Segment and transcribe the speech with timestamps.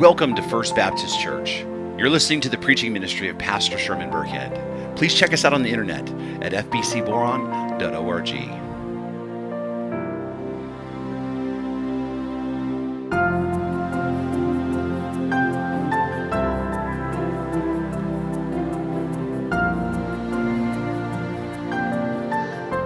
[0.00, 1.58] Welcome to First Baptist Church.
[1.98, 4.96] You're listening to the preaching ministry of Pastor Sherman Burkhead.
[4.96, 6.08] Please check us out on the internet
[6.42, 8.28] at fbcboron.org.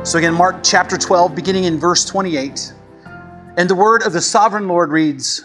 [0.05, 2.75] So, again, Mark chapter 12, beginning in verse 28.
[3.57, 5.45] And the word of the sovereign Lord reads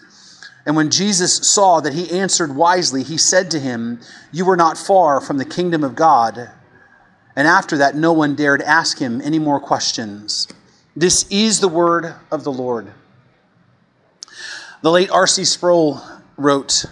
[0.65, 3.99] And when Jesus saw that he answered wisely, he said to him,
[4.31, 6.51] You are not far from the kingdom of God.
[7.35, 10.47] And after that, no one dared ask him any more questions.
[10.95, 12.91] This is the word of the Lord.
[14.81, 15.45] The late R.C.
[15.45, 16.01] Sproul
[16.37, 16.85] wrote,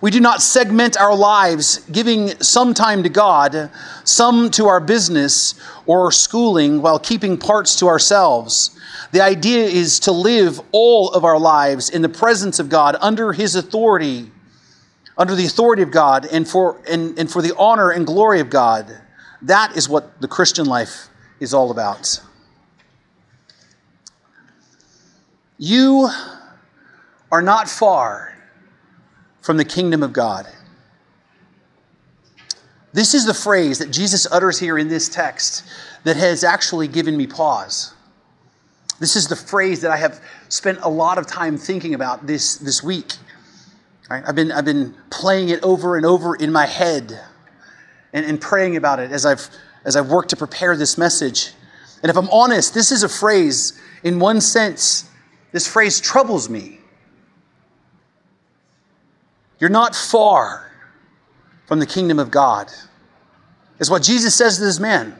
[0.00, 3.70] We do not segment our lives, giving some time to God,
[4.04, 5.54] some to our business
[5.86, 8.78] or schooling, while keeping parts to ourselves.
[9.12, 13.32] The idea is to live all of our lives in the presence of God, under
[13.32, 14.30] His authority,
[15.16, 18.50] under the authority of God, and for, and, and for the honor and glory of
[18.50, 19.00] God.
[19.40, 21.08] That is what the Christian life
[21.40, 22.20] is all about.
[25.56, 26.10] You
[27.32, 28.35] are not far
[29.46, 30.44] from the kingdom of God.
[32.92, 35.62] This is the phrase that Jesus utters here in this text
[36.02, 37.94] that has actually given me pause.
[38.98, 42.56] This is the phrase that I have spent a lot of time thinking about this,
[42.56, 43.12] this week.
[44.10, 44.24] Right?
[44.26, 47.16] I've, been, I've been playing it over and over in my head
[48.12, 49.48] and, and praying about it as I've,
[49.84, 51.52] as I've worked to prepare this message.
[52.02, 55.08] And if I'm honest, this is a phrase, in one sense,
[55.52, 56.75] this phrase troubles me.
[59.58, 60.70] You're not far
[61.66, 62.70] from the kingdom of God,
[63.78, 65.16] is what Jesus says to this man.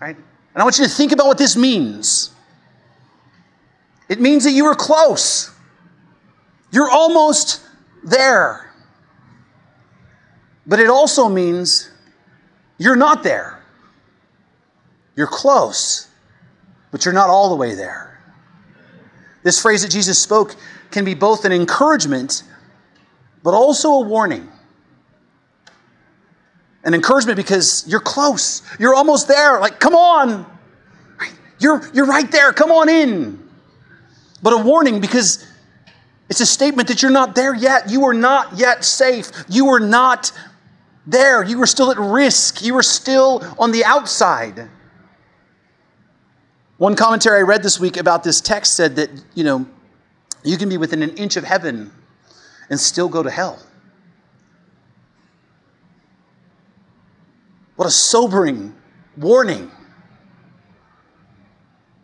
[0.00, 0.16] Right?
[0.16, 2.30] And I want you to think about what this means.
[4.08, 5.50] It means that you are close.
[6.70, 7.60] You're almost
[8.04, 8.72] there.
[10.66, 11.90] But it also means
[12.78, 13.62] you're not there.
[15.16, 16.08] You're close,
[16.90, 18.20] but you're not all the way there.
[19.42, 20.56] This phrase that Jesus spoke
[20.90, 22.42] can be both an encouragement,
[23.44, 24.50] but also a warning.
[26.82, 29.60] An encouragement because you're close, you're almost there.
[29.60, 30.44] Like, come on,
[31.60, 33.48] you're, you're right there, come on in.
[34.42, 35.46] But a warning because
[36.28, 37.90] it's a statement that you're not there yet.
[37.90, 39.30] You are not yet safe.
[39.48, 40.32] You are not
[41.06, 41.42] there.
[41.42, 42.62] You are still at risk.
[42.62, 44.68] You are still on the outside.
[46.76, 49.66] One commentary I read this week about this text said that, you know,
[50.42, 51.92] you can be within an inch of heaven
[52.70, 53.60] and still go to hell.
[57.76, 58.74] What a sobering
[59.16, 59.70] warning.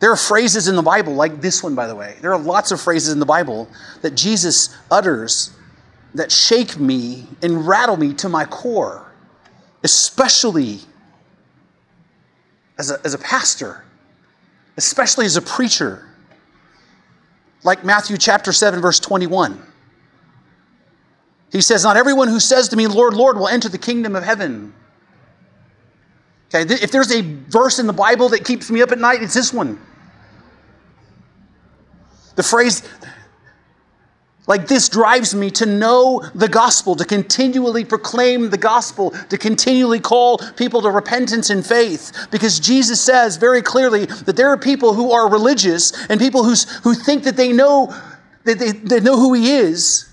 [0.00, 2.16] There are phrases in the Bible, like this one, by the way.
[2.21, 3.69] There are lots of phrases in the Bible
[4.00, 5.54] that Jesus utters
[6.15, 9.12] that shake me and rattle me to my core,
[9.84, 10.81] especially
[12.78, 13.84] as a, as a pastor,
[14.77, 16.06] especially as a preacher.
[17.63, 19.63] Like Matthew chapter 7, verse 21.
[21.52, 24.22] He says, Not everyone who says to me, Lord, Lord, will enter the kingdom of
[24.22, 24.74] heaven.
[26.52, 29.34] Okay, if there's a verse in the Bible that keeps me up at night, it's
[29.34, 29.78] this one.
[32.34, 32.82] The phrase
[34.50, 40.00] like this drives me to know the gospel, to continually proclaim the gospel, to continually
[40.00, 42.10] call people to repentance and faith.
[42.32, 46.54] Because Jesus says very clearly that there are people who are religious and people who,
[46.82, 47.94] who think that they know
[48.42, 50.09] that they, they know who he is.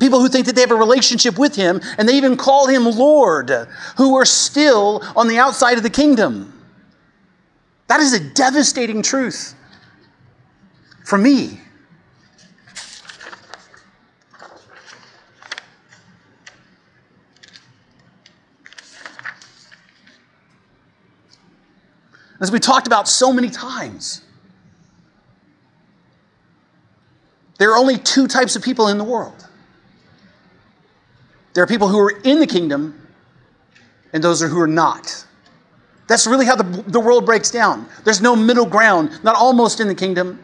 [0.00, 2.86] People who think that they have a relationship with him, and they even call him
[2.86, 3.50] Lord,
[3.98, 6.56] who are still on the outside of the kingdom.
[7.86, 9.54] That is a devastating truth
[11.04, 11.60] for me.
[22.40, 24.22] As we talked about so many times,
[27.58, 29.46] there are only two types of people in the world
[31.54, 33.08] there are people who are in the kingdom,
[34.12, 35.26] and those who are not.
[36.08, 37.86] That's really how the, the world breaks down.
[38.04, 40.42] There's no middle ground, not almost in the kingdom.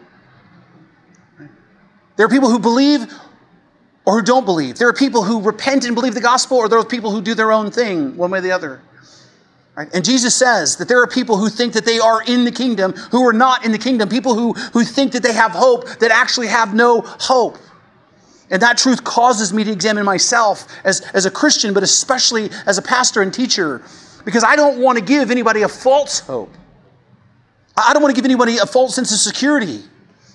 [2.16, 3.12] There are people who believe
[4.04, 4.78] or who don't believe.
[4.78, 7.34] There are people who repent and believe the gospel, or there are people who do
[7.34, 8.80] their own thing, one way or the other.
[9.76, 9.88] Right?
[9.92, 12.92] And Jesus says that there are people who think that they are in the kingdom
[13.10, 16.10] who are not in the kingdom, people who, who think that they have hope that
[16.10, 17.58] actually have no hope.
[18.50, 22.78] And that truth causes me to examine myself as, as a Christian, but especially as
[22.78, 23.82] a pastor and teacher,
[24.24, 26.52] because I don't want to give anybody a false hope.
[27.76, 29.80] I don't want to give anybody a false sense of security.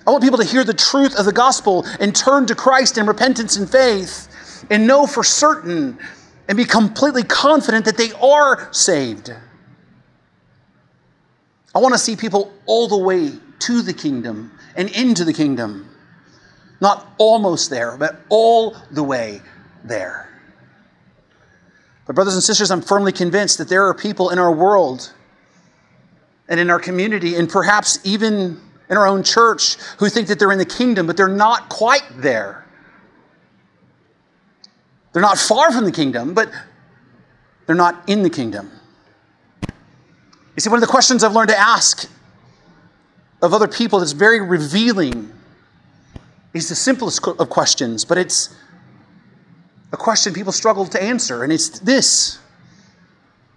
[0.06, 3.06] I want people to hear the truth of the gospel and turn to Christ in
[3.06, 5.98] repentance and faith and know for certain
[6.48, 9.32] and be completely confident that they are saved.
[11.74, 15.88] I want to see people all the way to the kingdom and into the kingdom.
[16.82, 19.42] Not almost there, but all the way
[19.84, 20.28] there.
[22.08, 25.14] But, brothers and sisters, I'm firmly convinced that there are people in our world
[26.50, 30.52] and in our community, and perhaps even in our own church, who think that they're
[30.52, 32.66] in the kingdom, but they're not quite there.
[35.14, 36.52] They're not far from the kingdom, but
[37.68, 38.72] they're not in the kingdom.
[39.62, 42.10] You see, one of the questions I've learned to ask
[43.42, 45.32] of other people that's very revealing
[46.54, 48.56] is the simplest of questions, but it's
[49.94, 52.40] a question people struggle to answer, and it's this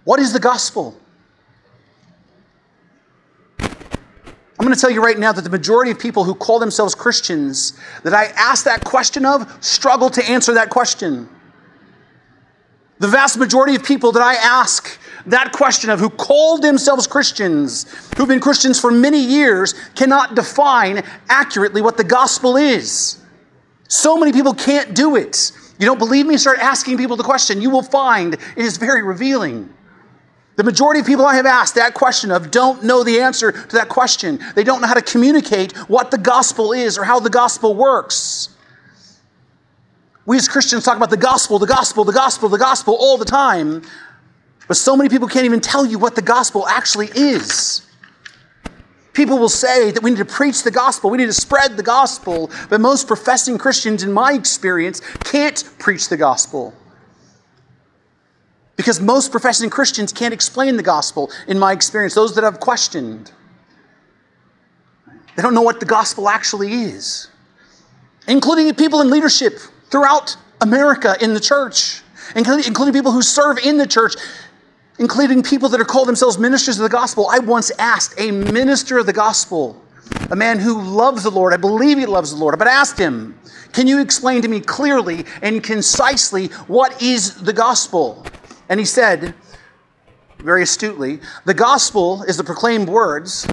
[0.03, 0.97] What is the gospel?
[4.57, 6.95] I'm going to tell you right now that the majority of people who call themselves
[6.95, 11.29] Christians that I ask that question of struggle to answer that question.
[12.99, 14.97] The vast majority of people that I ask
[15.27, 17.85] that question of who called themselves Christians,
[18.17, 23.21] who've been Christians for many years, cannot define accurately what the gospel is.
[23.87, 25.51] So many people can't do it.
[25.79, 26.37] You don't believe me?
[26.37, 27.61] Start asking people the question.
[27.61, 29.71] You will find it is very revealing.
[30.55, 33.75] The majority of people I have asked that question of don't know the answer to
[33.75, 34.39] that question.
[34.55, 38.49] They don't know how to communicate what the gospel is or how the gospel works.
[40.25, 43.25] We as Christians talk about the gospel, the gospel, the gospel, the gospel all the
[43.25, 43.83] time,
[44.67, 47.81] but so many people can't even tell you what the gospel actually is.
[49.13, 51.83] People will say that we need to preach the gospel, we need to spread the
[51.83, 56.73] gospel, but most professing Christians, in my experience, can't preach the gospel.
[58.75, 63.31] Because most professing Christians can't explain the gospel, in my experience, those that I've questioned.
[65.35, 67.29] They don't know what the gospel actually is,
[68.27, 69.53] including people in leadership
[69.89, 72.01] throughout America in the church,
[72.35, 74.15] including, including people who serve in the church,
[74.99, 77.27] including people that are called themselves ministers of the gospel.
[77.29, 79.81] I once asked a minister of the gospel,
[80.29, 82.97] a man who loves the Lord, I believe he loves the Lord, but I asked
[82.97, 83.37] him,
[83.73, 88.25] Can you explain to me clearly and concisely what is the gospel?
[88.69, 89.35] And he said,
[90.45, 93.47] very astutely, the gospel is the proclaimed words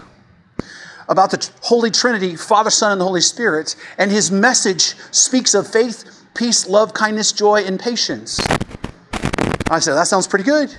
[1.09, 5.67] about the Holy Trinity, Father, Son, and the Holy Spirit, and his message speaks of
[5.67, 8.41] faith, peace, love, kindness, joy, and patience.
[9.71, 10.75] I said, That sounds pretty good.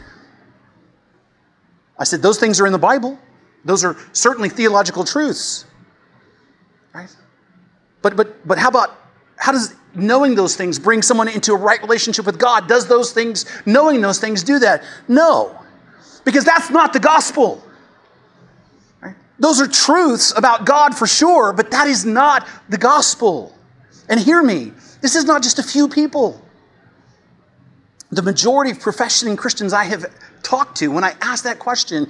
[2.03, 3.17] I said, Those things are in the Bible.
[3.63, 5.63] Those are certainly theological truths.
[6.93, 7.07] Right?
[8.01, 8.89] But, but, but how about,
[9.37, 12.67] how does knowing those things bring someone into a right relationship with God?
[12.67, 14.83] Does those things, knowing those things, do that?
[15.07, 15.57] No,
[16.25, 17.63] because that's not the gospel.
[19.39, 23.57] Those are truths about God for sure, but that is not the gospel.
[24.09, 26.41] And hear me, this is not just a few people.
[28.11, 30.05] The majority of professing Christians I have
[30.43, 32.07] talked to, when I ask that question,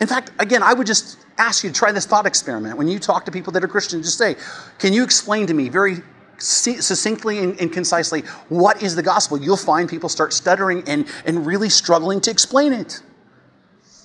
[0.00, 2.78] in fact, again, I would just ask you to try this thought experiment.
[2.78, 4.36] When you talk to people that are Christians, just say,
[4.78, 5.96] Can you explain to me very
[6.38, 9.38] succinctly and, and, concisely what is the gospel?
[9.38, 13.02] You'll find people start stuttering and, and really struggling to explain it.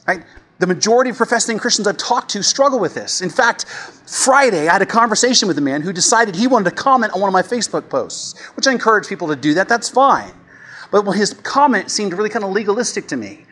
[0.06, 0.24] Right?
[0.60, 3.22] The majority of professing Christians I've talked to struggle with this.
[3.22, 6.76] In fact, Friday, I had a conversation with a man who decided he wanted to
[6.76, 9.68] comment on one of my Facebook posts, which I encourage people to do that.
[9.68, 10.32] That's fine.
[10.92, 13.46] But well, his comment seemed really kind of legalistic to me.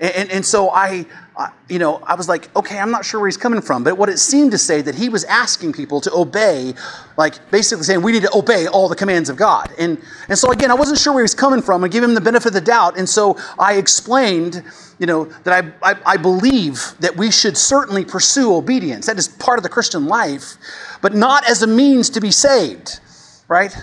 [0.00, 3.20] And, and, and so I, uh, you know, I was like, okay, I'm not sure
[3.20, 3.84] where he's coming from.
[3.84, 6.74] But what it seemed to say that he was asking people to obey,
[7.16, 9.70] like basically saying we need to obey all the commands of God.
[9.78, 9.98] And,
[10.28, 11.84] and so again, I wasn't sure where he was coming from.
[11.84, 12.98] I give him the benefit of the doubt.
[12.98, 14.62] And so I explained,
[14.98, 19.06] you know, that I, I, I believe that we should certainly pursue obedience.
[19.06, 20.54] That is part of the Christian life,
[21.02, 23.00] but not as a means to be saved,
[23.48, 23.76] right?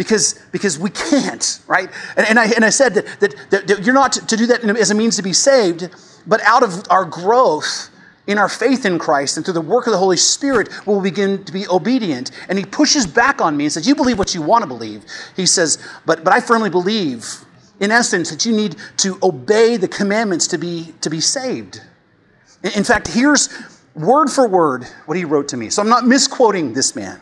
[0.00, 1.90] Because, because we can't, right?
[2.16, 4.64] And, and, I, and I said that, that, that, you're not to, to do that
[4.64, 5.90] as a means to be saved,
[6.26, 7.90] but out of our growth
[8.26, 11.02] in our faith in Christ and through the work of the Holy Spirit, we will
[11.02, 12.30] begin to be obedient.
[12.48, 15.04] And he pushes back on me and says, You believe what you want to believe.
[15.36, 15.76] He says,
[16.06, 17.44] But, but I firmly believe,
[17.78, 21.82] in essence, that you need to obey the commandments to be, to be saved.
[22.62, 23.50] In fact, here's
[23.94, 25.68] word for word what he wrote to me.
[25.68, 27.20] So I'm not misquoting this man.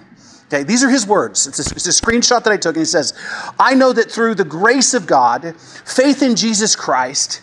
[0.48, 1.46] Okay, these are his words.
[1.46, 3.12] It's a, it's a, screenshot that I took, and he says,
[3.58, 7.42] I know that through the grace of God, faith in Jesus Christ,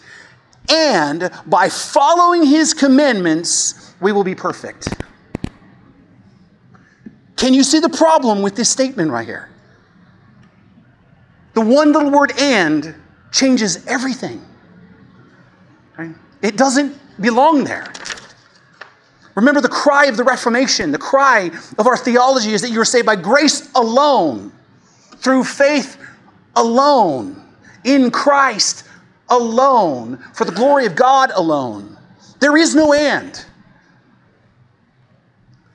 [0.72, 4.88] and by following his commandments, we will be perfect.
[7.36, 9.50] Can you see the problem with this statement right here?
[11.54, 12.96] The one little word and
[13.32, 14.44] changes everything.
[15.96, 16.16] Right?
[16.42, 17.86] It doesn't belong there.
[19.36, 22.86] Remember the cry of the Reformation, the cry of our theology is that you are
[22.86, 24.52] saved by grace alone,
[25.18, 25.98] through faith
[26.56, 27.44] alone,
[27.84, 28.88] in Christ
[29.30, 31.98] alone, for the glory of God alone.
[32.40, 33.46] There is no end.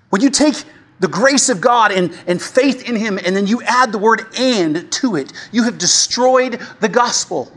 [0.08, 0.64] When you take
[1.00, 4.26] the grace of God and, and faith in Him, and then you add the word
[4.38, 7.52] and to it, you have destroyed the gospel.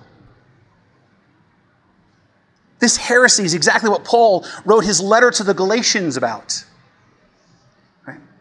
[2.83, 6.65] This heresy is exactly what Paul wrote his letter to the Galatians about.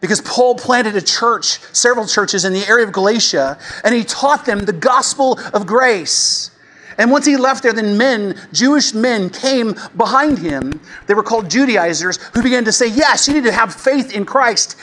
[0.01, 4.45] Because Paul planted a church, several churches in the area of Galatia, and he taught
[4.45, 6.51] them the gospel of grace.
[6.97, 10.81] And once he left there, then men, Jewish men, came behind him.
[11.07, 14.25] They were called Judaizers, who began to say, Yes, you need to have faith in
[14.25, 14.75] Christ,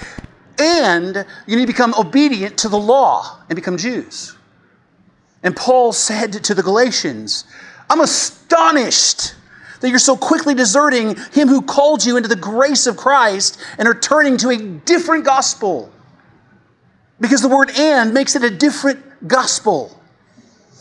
[0.58, 4.34] and you need to become obedient to the law and become Jews.
[5.42, 7.44] And Paul said to the Galatians,
[7.90, 9.34] I'm astonished
[9.80, 13.88] that you're so quickly deserting him who called you into the grace of Christ and
[13.88, 15.90] are turning to a different gospel.
[17.20, 20.00] Because the word and makes it a different gospel.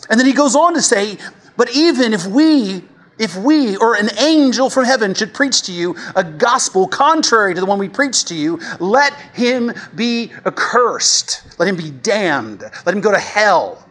[0.10, 1.18] And then he goes on to say,
[1.58, 2.84] but even if we
[3.18, 7.60] if we or an angel from heaven should preach to you a gospel contrary to
[7.60, 11.60] the one we preach to you, let him be accursed.
[11.60, 12.62] Let him be damned.
[12.62, 13.89] Let him go to hell.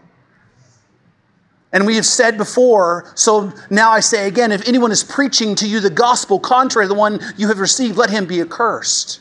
[1.72, 5.68] And we have said before, so now I say again if anyone is preaching to
[5.68, 9.20] you the gospel contrary to the one you have received, let him be accursed.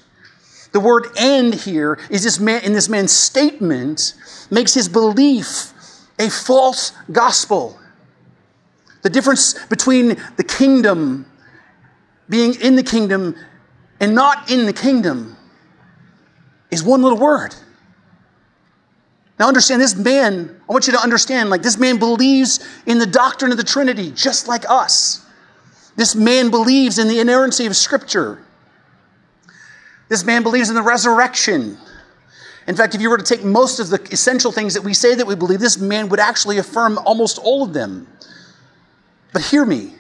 [0.72, 4.14] The word and here is this man in this man's statement
[4.50, 5.74] makes his belief
[6.20, 7.78] a false gospel.
[9.02, 11.26] The difference between the kingdom
[12.30, 13.36] being in the kingdom
[14.00, 15.38] and not in the kingdom
[16.72, 17.56] is one little word.
[19.40, 23.06] Now, understand this man, I want you to understand, like, this man believes in the
[23.06, 25.24] doctrine of the Trinity just like us.
[25.96, 28.44] This man believes in the inerrancy of Scripture.
[30.10, 31.78] This man believes in the resurrection.
[32.68, 35.16] In fact, if you were to take most of the essential things that we say
[35.16, 38.08] that we believe, this man would actually affirm almost all of them.
[39.34, 39.94] But hear me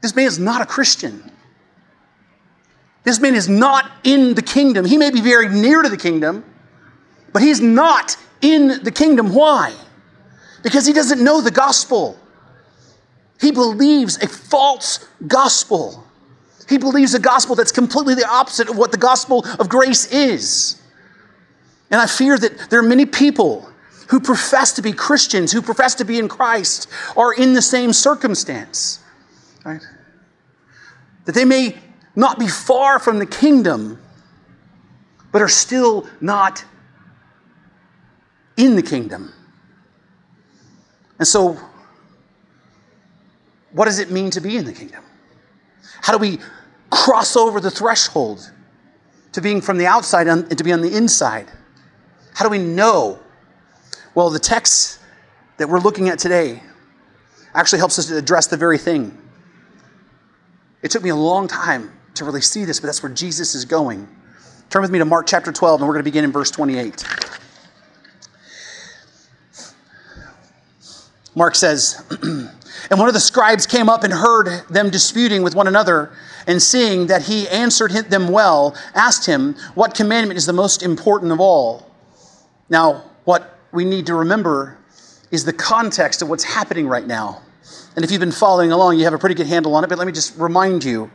[0.00, 1.30] this man is not a Christian.
[3.02, 4.84] This man is not in the kingdom.
[4.84, 6.44] He may be very near to the kingdom.
[7.32, 9.34] But he's not in the kingdom.
[9.34, 9.74] Why?
[10.62, 12.18] Because he doesn't know the gospel.
[13.40, 16.04] He believes a false gospel.
[16.68, 20.80] He believes a gospel that's completely the opposite of what the gospel of grace is.
[21.90, 23.70] And I fear that there are many people
[24.08, 27.92] who profess to be Christians, who profess to be in Christ, are in the same
[27.92, 29.00] circumstance.
[29.64, 29.82] Right?
[31.24, 31.76] That they may
[32.16, 33.98] not be far from the kingdom,
[35.30, 36.64] but are still not
[38.58, 39.32] in the kingdom.
[41.18, 41.56] And so,
[43.72, 45.02] what does it mean to be in the kingdom?
[46.02, 46.38] How do we
[46.90, 48.50] cross over the threshold
[49.32, 51.50] to being from the outside and to be on the inside?
[52.34, 53.18] How do we know?
[54.14, 55.00] Well, the text
[55.58, 56.62] that we're looking at today
[57.54, 59.16] actually helps us to address the very thing.
[60.82, 63.64] It took me a long time to really see this, but that's where Jesus is
[63.64, 64.08] going.
[64.70, 67.04] Turn with me to Mark chapter 12, and we're going to begin in verse 28.
[71.34, 72.04] Mark says,
[72.90, 76.12] And one of the scribes came up and heard them disputing with one another,
[76.46, 81.32] and seeing that he answered them well, asked him, What commandment is the most important
[81.32, 81.90] of all?
[82.70, 84.78] Now, what we need to remember
[85.30, 87.42] is the context of what's happening right now.
[87.96, 89.98] And if you've been following along, you have a pretty good handle on it, but
[89.98, 91.10] let me just remind you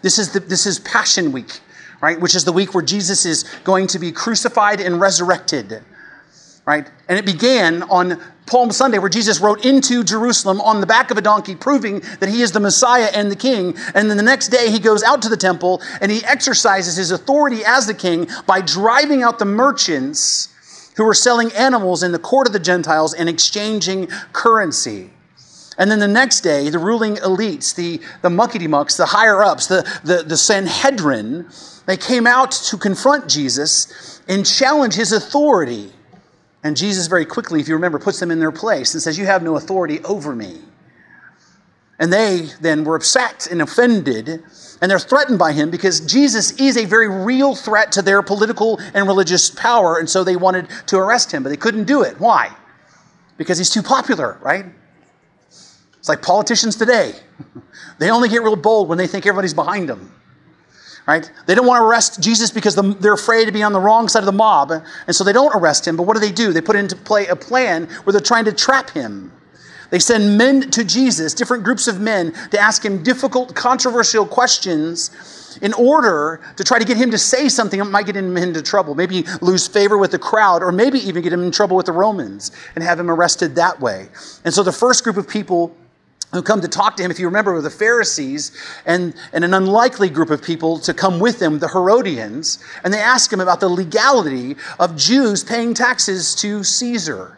[0.00, 1.60] this is, the, this is Passion Week,
[2.00, 2.18] right?
[2.18, 5.82] Which is the week where Jesus is going to be crucified and resurrected
[6.64, 6.88] right?
[7.08, 11.16] And it began on Palm Sunday, where Jesus rode into Jerusalem on the back of
[11.16, 13.76] a donkey, proving that he is the Messiah and the King.
[13.94, 17.10] And then the next day, he goes out to the temple and he exercises his
[17.10, 20.48] authority as the King by driving out the merchants
[20.96, 25.10] who were selling animals in the court of the Gentiles and exchanging currency.
[25.78, 29.66] And then the next day, the ruling elites, the, the muckety mucks, the higher ups,
[29.68, 31.48] the, the, the Sanhedrin,
[31.86, 35.92] they came out to confront Jesus and challenge his authority.
[36.64, 39.26] And Jesus, very quickly, if you remember, puts them in their place and says, You
[39.26, 40.60] have no authority over me.
[41.98, 46.76] And they then were upset and offended, and they're threatened by him because Jesus is
[46.76, 49.98] a very real threat to their political and religious power.
[49.98, 52.18] And so they wanted to arrest him, but they couldn't do it.
[52.18, 52.54] Why?
[53.36, 54.66] Because he's too popular, right?
[55.48, 57.14] It's like politicians today.
[57.98, 60.12] They only get real bold when they think everybody's behind them.
[61.06, 61.28] Right?
[61.46, 64.20] They don't want to arrest Jesus because they're afraid to be on the wrong side
[64.20, 64.70] of the mob.
[64.70, 65.96] And so they don't arrest him.
[65.96, 66.52] But what do they do?
[66.52, 69.32] They put into play a plan where they're trying to trap him.
[69.90, 75.10] They send men to Jesus, different groups of men, to ask him difficult, controversial questions
[75.60, 78.62] in order to try to get him to say something that might get him into
[78.62, 78.94] trouble.
[78.94, 81.92] Maybe lose favor with the crowd, or maybe even get him in trouble with the
[81.92, 84.08] Romans and have him arrested that way.
[84.44, 85.76] And so the first group of people
[86.32, 88.52] who come to talk to him, if you remember, were the Pharisees
[88.86, 93.00] and, and an unlikely group of people to come with them, the Herodians, and they
[93.00, 97.36] ask him about the legality of Jews paying taxes to Caesar.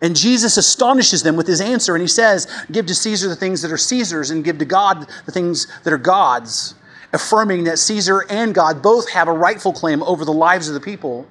[0.00, 3.62] And Jesus astonishes them with his answer, and he says, Give to Caesar the things
[3.62, 6.74] that are Caesar's, and give to God the things that are God's,
[7.12, 10.80] affirming that Caesar and God both have a rightful claim over the lives of the
[10.80, 11.26] people,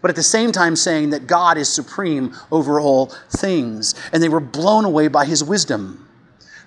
[0.00, 3.94] but at the same time saying that God is supreme over all things.
[4.12, 6.06] And they were blown away by his wisdom.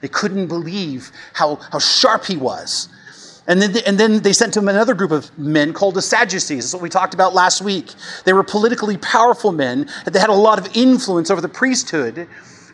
[0.01, 2.89] They couldn't believe how, how sharp he was
[3.49, 6.65] and then, and then they sent to him another group of men called the Sadducees.
[6.65, 7.91] That's what we talked about last week.
[8.23, 12.27] They were politically powerful men, they had a lot of influence over the priesthood.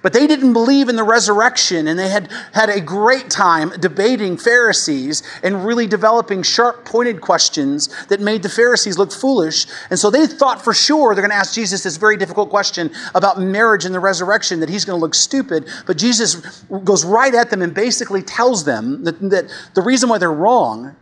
[0.05, 4.37] But they didn't believe in the resurrection, and they had had a great time debating
[4.37, 9.65] Pharisees and really developing sharp pointed questions that made the Pharisees look foolish.
[9.89, 12.91] And so they thought for sure they're going to ask Jesus this very difficult question
[13.15, 15.67] about marriage and the resurrection, that he's going to look stupid.
[15.87, 20.19] But Jesus goes right at them and basically tells them that, that the reason why
[20.19, 20.95] they're wrong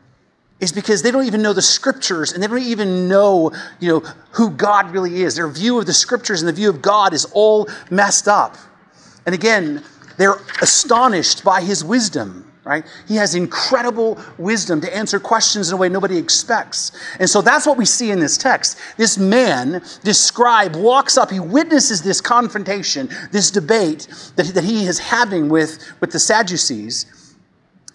[0.61, 3.99] is because they don't even know the scriptures and they don't even know, you know,
[4.31, 5.35] who God really is.
[5.35, 8.55] Their view of the scriptures and the view of God is all messed up.
[9.25, 9.83] And again,
[10.17, 12.85] they're astonished by his wisdom, right?
[13.07, 16.91] He has incredible wisdom to answer questions in a way nobody expects.
[17.19, 18.77] And so that's what we see in this text.
[18.97, 24.85] This man, this scribe, walks up, he witnesses this confrontation, this debate that, that he
[24.85, 27.35] is having with, with the Sadducees,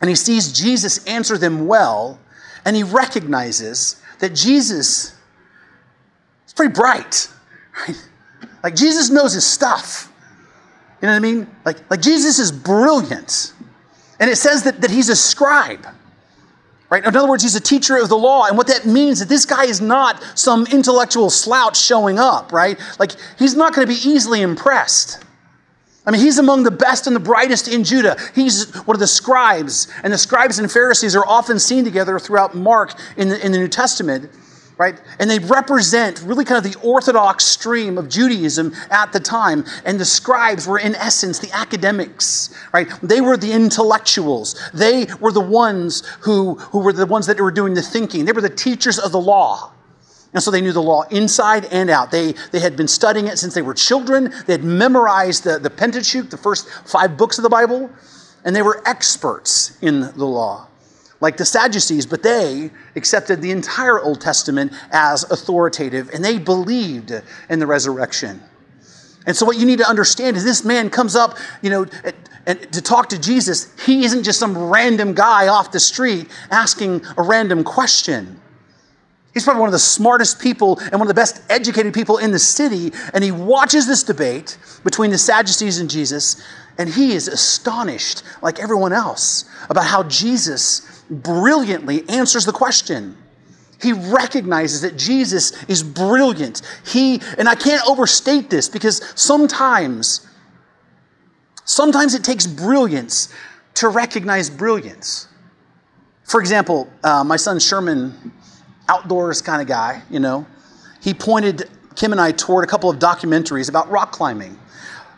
[0.00, 2.20] and he sees Jesus answer them well,
[2.64, 5.14] and he recognizes that Jesus
[6.46, 7.28] is pretty bright,
[7.86, 8.08] right?
[8.62, 10.12] Like Jesus knows his stuff.
[11.00, 11.46] You know what I mean?
[11.64, 13.52] Like, like Jesus is brilliant.
[14.20, 15.86] And it says that, that he's a scribe.
[16.90, 17.04] Right?
[17.04, 18.46] In other words, he's a teacher of the law.
[18.46, 22.50] And what that means is that this guy is not some intellectual slouch showing up,
[22.50, 22.78] right?
[22.98, 25.22] Like, he's not going to be easily impressed.
[26.06, 28.16] I mean, he's among the best and the brightest in Judah.
[28.34, 29.86] He's one of the scribes.
[30.02, 33.58] And the scribes and Pharisees are often seen together throughout Mark in the, in the
[33.58, 34.30] New Testament
[34.78, 35.00] right?
[35.18, 39.64] And they represent really kind of the orthodox stream of Judaism at the time.
[39.84, 42.88] And the scribes were, in essence, the academics, right?
[43.02, 44.58] They were the intellectuals.
[44.72, 48.24] They were the ones who, who were the ones that were doing the thinking.
[48.24, 49.72] They were the teachers of the law.
[50.32, 52.12] And so they knew the law inside and out.
[52.12, 54.32] They, they had been studying it since they were children.
[54.46, 57.90] They had memorized the, the Pentateuch, the first five books of the Bible,
[58.44, 60.68] and they were experts in the law
[61.20, 67.12] like the Sadducees, but they accepted the entire Old Testament as authoritative and they believed
[67.48, 68.40] in the resurrection.
[69.26, 71.86] And so, what you need to understand is this man comes up, you know,
[72.46, 73.70] and to talk to Jesus.
[73.84, 78.40] He isn't just some random guy off the street asking a random question.
[79.34, 82.30] He's probably one of the smartest people and one of the best educated people in
[82.30, 82.90] the city.
[83.12, 86.42] And he watches this debate between the Sadducees and Jesus,
[86.78, 93.16] and he is astonished, like everyone else, about how Jesus brilliantly answers the question.
[93.82, 96.62] He recognizes that Jesus is brilliant.
[96.86, 100.26] He, and I can't overstate this because sometimes,
[101.64, 103.32] sometimes it takes brilliance
[103.74, 105.28] to recognize brilliance.
[106.24, 108.32] For example, uh, my son Sherman,
[108.88, 110.46] outdoors kind of guy, you know,
[111.00, 114.58] he pointed Kim and I toward a couple of documentaries about rock climbing,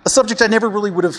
[0.05, 1.17] a subject I never really would have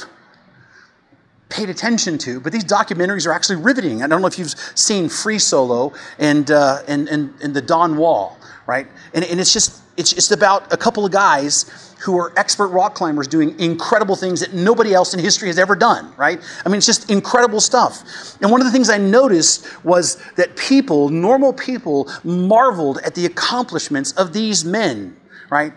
[1.52, 4.02] paid attention to, but these documentaries are actually riveting.
[4.02, 7.98] I don't know if you've seen Free Solo and, uh, and, and, and The Dawn
[7.98, 8.88] Wall, right?
[9.14, 12.96] And, and it's just it's just about a couple of guys who are expert rock
[12.96, 16.42] climbers doing incredible things that nobody else in history has ever done, right?
[16.66, 18.02] I mean, it's just incredible stuff.
[18.42, 23.28] And one of the things I noticed was that people, normal people, marveled at the
[23.28, 25.16] accomplishments of these men,
[25.52, 25.74] right?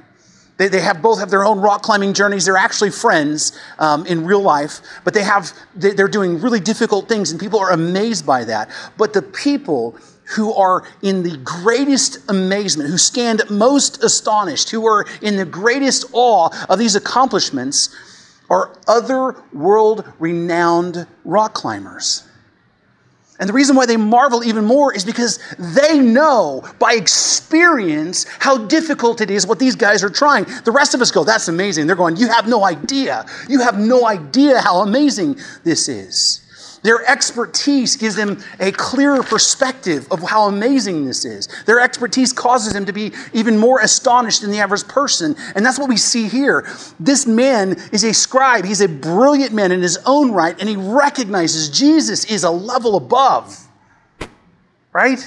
[0.57, 2.45] They, they have both have their own rock climbing journeys.
[2.45, 7.09] They're actually friends um, in real life, but they have they, they're doing really difficult
[7.09, 8.71] things, and people are amazed by that.
[8.97, 9.99] But the people
[10.37, 16.07] who are in the greatest amazement, who stand most astonished, who are in the greatest
[16.13, 17.95] awe of these accomplishments,
[18.49, 22.25] are other world renowned rock climbers.
[23.41, 28.59] And the reason why they marvel even more is because they know by experience how
[28.67, 30.45] difficult it is what these guys are trying.
[30.65, 31.89] The rest of us go, that's amazing.
[31.89, 33.27] They're going, you have no idea.
[33.49, 36.44] You have no idea how amazing this is.
[36.85, 41.49] Their expertise gives them a clearer perspective of how amazing this is.
[41.65, 45.35] Their expertise causes them to be even more astonished than the average person.
[45.57, 46.69] And that's what we see here.
[47.01, 50.77] This man is a scribe, he's a brilliant man in his own right, and he
[50.77, 53.59] recognizes Jesus is a level above.
[54.93, 55.27] Right?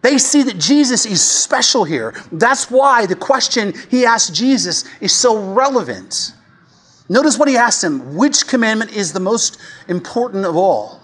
[0.00, 2.14] They see that Jesus is special here.
[2.32, 6.32] That's why the question he asked Jesus is so relevant.
[7.08, 11.00] Notice what he asks him which commandment is the most important of all?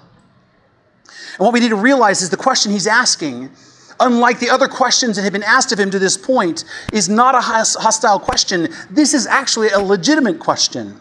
[1.06, 3.50] And what we need to realize is the question he's asking,
[3.98, 7.34] unlike the other questions that have been asked of him to this point, is not
[7.34, 8.68] a hostile question.
[8.90, 10.98] This is actually a legitimate question.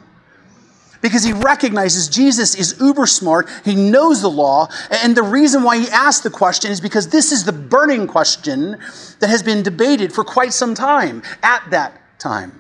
[1.02, 5.80] Because he recognizes Jesus is uber smart, he knows the law, and the reason why
[5.80, 8.78] he asked the question is because this is the burning question
[9.20, 12.59] that has been debated for quite some time at that time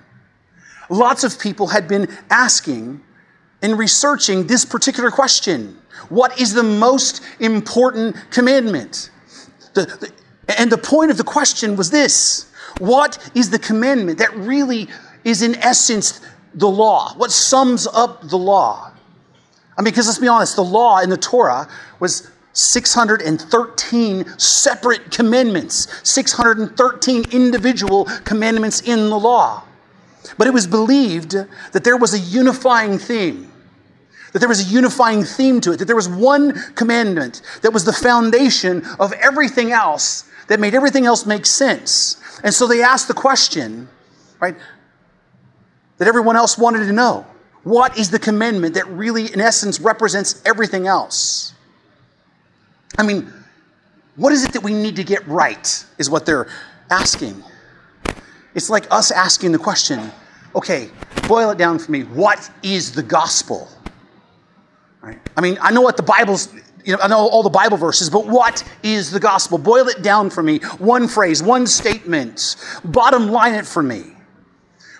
[0.89, 3.01] lots of people had been asking
[3.61, 5.77] and researching this particular question
[6.09, 9.11] What is the most important commandment?
[9.73, 10.11] The, the,
[10.57, 14.87] and the point of the question was this What is the commandment that really
[15.23, 16.21] is, in essence,
[16.53, 17.13] the law?
[17.15, 18.91] What sums up the law?
[19.77, 21.67] I mean, because let's be honest, the law in the Torah
[21.99, 29.63] was 613 separate commandments, 613 individual commandments in the law.
[30.37, 33.51] But it was believed that there was a unifying theme,
[34.33, 37.85] that there was a unifying theme to it, that there was one commandment that was
[37.85, 42.17] the foundation of everything else, that made everything else make sense.
[42.43, 43.89] And so they asked the question,
[44.39, 44.55] right,
[45.97, 47.25] that everyone else wanted to know.
[47.63, 51.53] What is the commandment that really, in essence, represents everything else?
[52.97, 53.31] I mean,
[54.15, 56.47] what is it that we need to get right, is what they're
[56.89, 57.43] asking.
[58.55, 60.11] It's like us asking the question
[60.55, 60.89] okay,
[61.27, 62.01] boil it down for me.
[62.01, 63.67] What is the gospel?
[65.01, 65.19] Right?
[65.37, 66.51] I mean, I know what the Bible's,
[66.83, 69.57] you know, I know all the Bible verses, but what is the gospel?
[69.57, 70.59] Boil it down for me.
[70.79, 72.55] One phrase, one statement.
[72.83, 74.15] Bottom line it for me.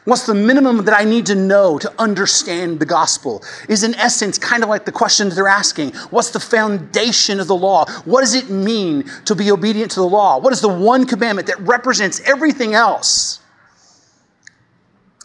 [0.10, 3.44] What's the minimum that I need to know to understand the gospel?
[3.68, 5.92] Is in essence kind of like the question that they're asking.
[6.10, 7.86] What's the foundation of the law?
[8.06, 10.40] What does it mean to be obedient to the law?
[10.40, 13.40] What is the one commandment that represents everything else?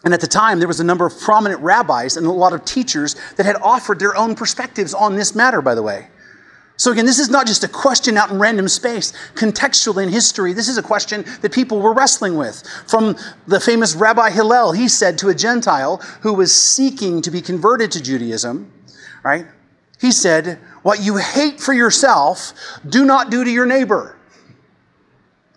[0.03, 2.63] And at the time, there was a number of prominent rabbis and a lot of
[2.63, 6.09] teachers that had offered their own perspectives on this matter, by the way.
[6.77, 9.13] So, again, this is not just a question out in random space.
[9.35, 12.63] Contextually in history, this is a question that people were wrestling with.
[12.87, 13.15] From
[13.47, 17.91] the famous Rabbi Hillel, he said to a Gentile who was seeking to be converted
[17.91, 18.71] to Judaism,
[19.23, 19.45] right?
[20.01, 22.53] He said, What you hate for yourself,
[22.87, 24.14] do not do to your neighbor.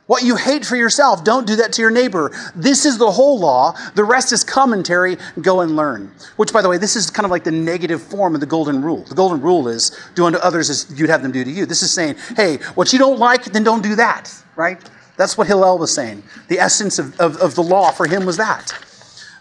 [0.09, 2.33] What you hate for yourself, don't do that to your neighbor.
[2.57, 3.77] This is the whole law.
[3.95, 5.19] The rest is commentary.
[5.43, 6.11] Go and learn.
[6.37, 8.81] Which, by the way, this is kind of like the negative form of the golden
[8.81, 9.05] rule.
[9.05, 11.67] The golden rule is do unto others as you'd have them do to you.
[11.67, 14.83] This is saying, hey, what you don't like, then don't do that, right?
[15.19, 16.23] That's what Hillel was saying.
[16.49, 18.73] The essence of, of, of the law for him was that.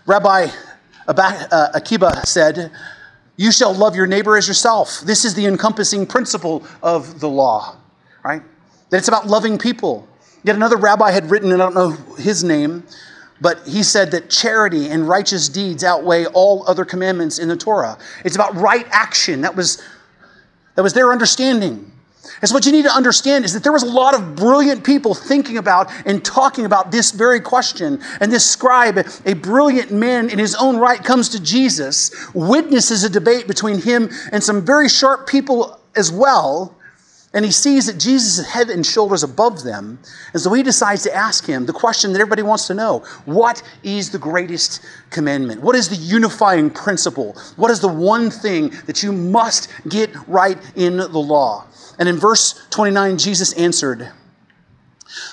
[0.05, 0.47] Rabbi
[1.07, 2.71] uh, Akiba said,
[3.37, 4.99] You shall love your neighbor as yourself.
[4.99, 7.77] This is the encompassing principle of the law,
[8.25, 8.41] right?
[8.89, 10.09] That it's about loving people.
[10.43, 12.83] Yet another rabbi had written, and I don't know his name,
[13.41, 17.97] but he said that charity and righteous deeds outweigh all other commandments in the Torah.
[18.23, 19.41] It's about right action.
[19.41, 19.81] That was,
[20.75, 21.91] that was their understanding.
[22.41, 24.83] And so, what you need to understand is that there was a lot of brilliant
[24.83, 28.01] people thinking about and talking about this very question.
[28.19, 33.09] And this scribe, a brilliant man in his own right, comes to Jesus, witnesses a
[33.09, 36.76] debate between him and some very sharp people as well
[37.37, 39.99] and he sees that Jesus is head and shoulders above them.
[40.33, 43.61] And so he decides to ask him the question that everybody wants to know What
[43.83, 45.61] is the greatest commandment?
[45.61, 47.37] What is the unifying principle?
[47.55, 51.67] What is the one thing that you must get right in the law?
[51.99, 54.11] And in verse 29, Jesus answered,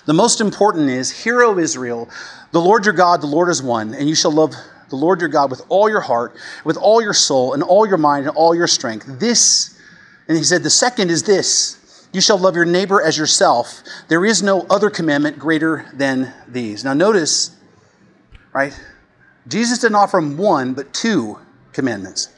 [0.05, 2.11] The most important is, Hear, O Israel,
[2.53, 4.53] the Lord your God, the Lord is one, and you shall love
[4.91, 6.37] the Lord your God with all your heart,
[6.67, 9.07] with all your soul, and all your mind, and all your strength.
[9.19, 9.81] This,
[10.29, 11.81] and he said, the second is this
[12.15, 13.83] you shall love your neighbor as yourself.
[14.09, 16.85] There is no other commandment greater than these.
[16.85, 17.55] Now, notice
[18.55, 18.79] right?
[19.47, 21.39] Jesus didn't offer them one, but two
[21.73, 22.31] commandments.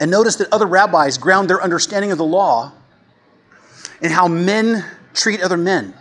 [0.00, 2.72] And notice that other rabbis ground their understanding of the law
[4.00, 5.94] in how men treat other men.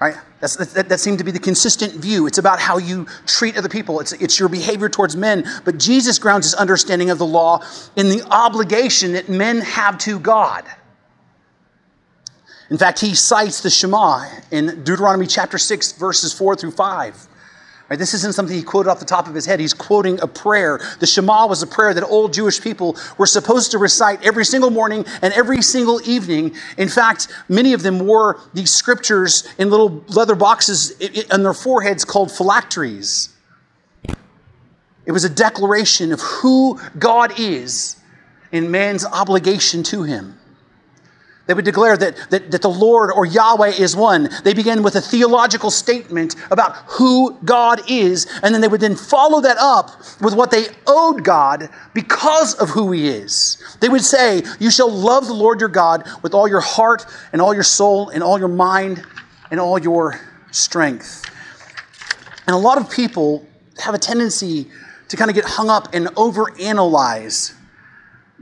[0.00, 0.16] Right?
[0.40, 2.26] That's, that, that seemed to be the consistent view.
[2.26, 5.44] It's about how you treat other people, it's, it's your behavior towards men.
[5.64, 7.64] But Jesus grounds his understanding of the law
[7.96, 10.64] in the obligation that men have to God.
[12.70, 17.28] In fact, he cites the Shema in Deuteronomy chapter 6, verses 4 through 5.
[17.94, 19.60] Right, this isn't something he quoted off the top of his head.
[19.60, 20.80] He's quoting a prayer.
[20.98, 24.70] The Shema was a prayer that old Jewish people were supposed to recite every single
[24.70, 26.56] morning and every single evening.
[26.76, 32.04] In fact, many of them wore these scriptures in little leather boxes on their foreheads
[32.04, 33.28] called phylacteries.
[35.06, 37.94] It was a declaration of who God is
[38.50, 40.36] and man's obligation to him.
[41.46, 44.30] They would declare that, that, that, the Lord or Yahweh is one.
[44.44, 48.96] They begin with a theological statement about who God is, and then they would then
[48.96, 49.90] follow that up
[50.22, 53.62] with what they owed God because of who He is.
[53.80, 57.42] They would say, You shall love the Lord your God with all your heart and
[57.42, 59.04] all your soul and all your mind
[59.50, 60.18] and all your
[60.50, 61.30] strength.
[62.46, 63.46] And a lot of people
[63.80, 64.70] have a tendency
[65.08, 67.53] to kind of get hung up and overanalyze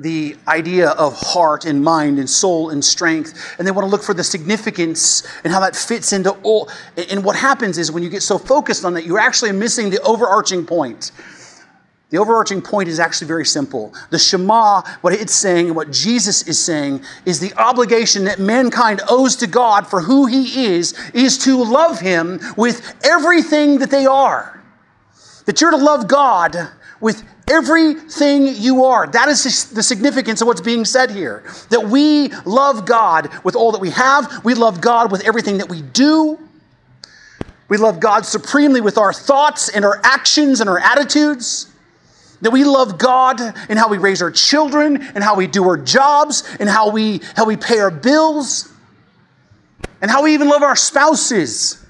[0.02, 4.02] the idea of heart and mind and soul and strength and they want to look
[4.02, 6.68] for the significance and how that fits into all
[7.10, 10.00] and what happens is when you get so focused on that you're actually missing the
[10.02, 11.12] overarching point.
[12.10, 13.94] The overarching point is actually very simple.
[14.10, 19.00] The shema what it's saying and what jesus is saying is the obligation that mankind
[19.08, 24.06] owes to god for who he is is to love him with everything that they
[24.06, 24.61] are
[25.46, 26.56] that you're to love god
[27.00, 29.06] with everything you are.
[29.08, 31.42] That is the significance of what's being said here.
[31.70, 35.68] That we love God with all that we have, we love God with everything that
[35.68, 36.38] we do.
[37.68, 41.68] We love God supremely with our thoughts and our actions and our attitudes.
[42.42, 45.78] That we love God in how we raise our children and how we do our
[45.78, 48.70] jobs and how we, how we pay our bills
[50.00, 51.84] and how we even love our spouses.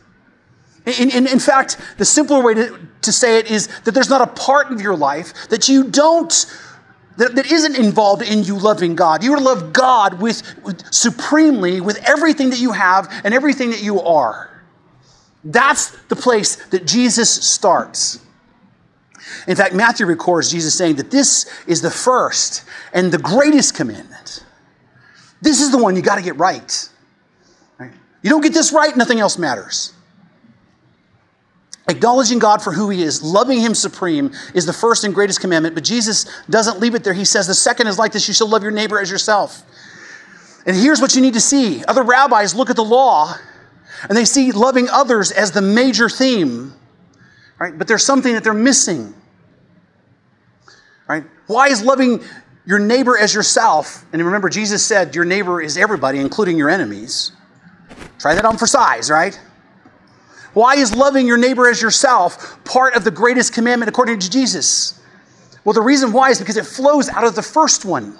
[0.86, 4.20] In, in, in, fact, the simpler way to, to say it is that there's not
[4.20, 6.32] a part of your life that you don't,
[7.16, 9.22] that, that isn't involved in you loving God.
[9.22, 14.00] You love God with, with supremely with everything that you have and everything that you
[14.00, 14.62] are.
[15.44, 18.20] That's the place that Jesus starts.
[19.46, 24.44] In fact, Matthew records Jesus saying that this is the first and the greatest commandment.
[25.40, 26.88] This is the one you got to get right.
[27.78, 27.92] right.
[28.22, 29.92] You don't get this right, nothing else matters.
[31.88, 35.74] Acknowledging God for who He is, loving Him supreme, is the first and greatest commandment.
[35.74, 37.14] But Jesus doesn't leave it there.
[37.14, 39.64] He says the second is like this you shall love your neighbor as yourself.
[40.64, 43.34] And here's what you need to see other rabbis look at the law
[44.08, 46.72] and they see loving others as the major theme,
[47.58, 47.76] right?
[47.76, 49.14] But there's something that they're missing,
[51.08, 51.24] right?
[51.46, 52.22] Why is loving
[52.64, 54.04] your neighbor as yourself?
[54.12, 57.32] And remember, Jesus said your neighbor is everybody, including your enemies.
[58.18, 59.38] Try that on for size, right?
[60.54, 65.00] Why is loving your neighbor as yourself part of the greatest commandment according to Jesus?
[65.64, 68.16] Well, the reason why is because it flows out of the first one.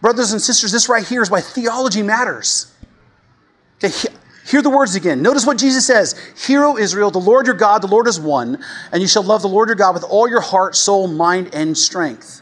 [0.00, 2.72] Brothers and sisters, this right here is why theology matters.
[3.76, 3.94] Okay,
[4.46, 5.22] hear the words again.
[5.22, 8.62] Notice what Jesus says Hear, O Israel, the Lord your God, the Lord is one,
[8.90, 11.76] and you shall love the Lord your God with all your heart, soul, mind, and
[11.76, 12.40] strength.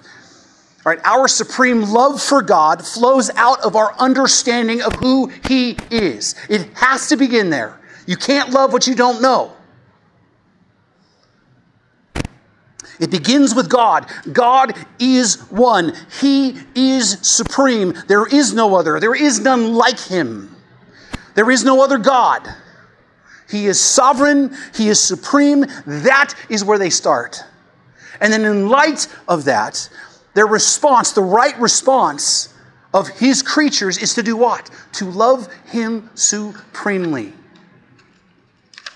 [0.87, 5.77] All right, our supreme love for God flows out of our understanding of who He
[5.91, 6.35] is.
[6.49, 7.80] It has to begin there.
[8.11, 9.53] You can't love what you don't know.
[12.99, 14.11] It begins with God.
[14.33, 15.93] God is one.
[16.21, 17.95] He is supreme.
[18.09, 18.99] There is no other.
[18.99, 20.57] There is none like him.
[21.37, 22.49] There is no other God.
[23.49, 24.57] He is sovereign.
[24.75, 25.67] He is supreme.
[25.87, 27.45] That is where they start.
[28.21, 29.89] And then, in light of that,
[30.35, 32.53] their response, the right response
[32.93, 34.69] of his creatures, is to do what?
[34.95, 37.35] To love him supremely.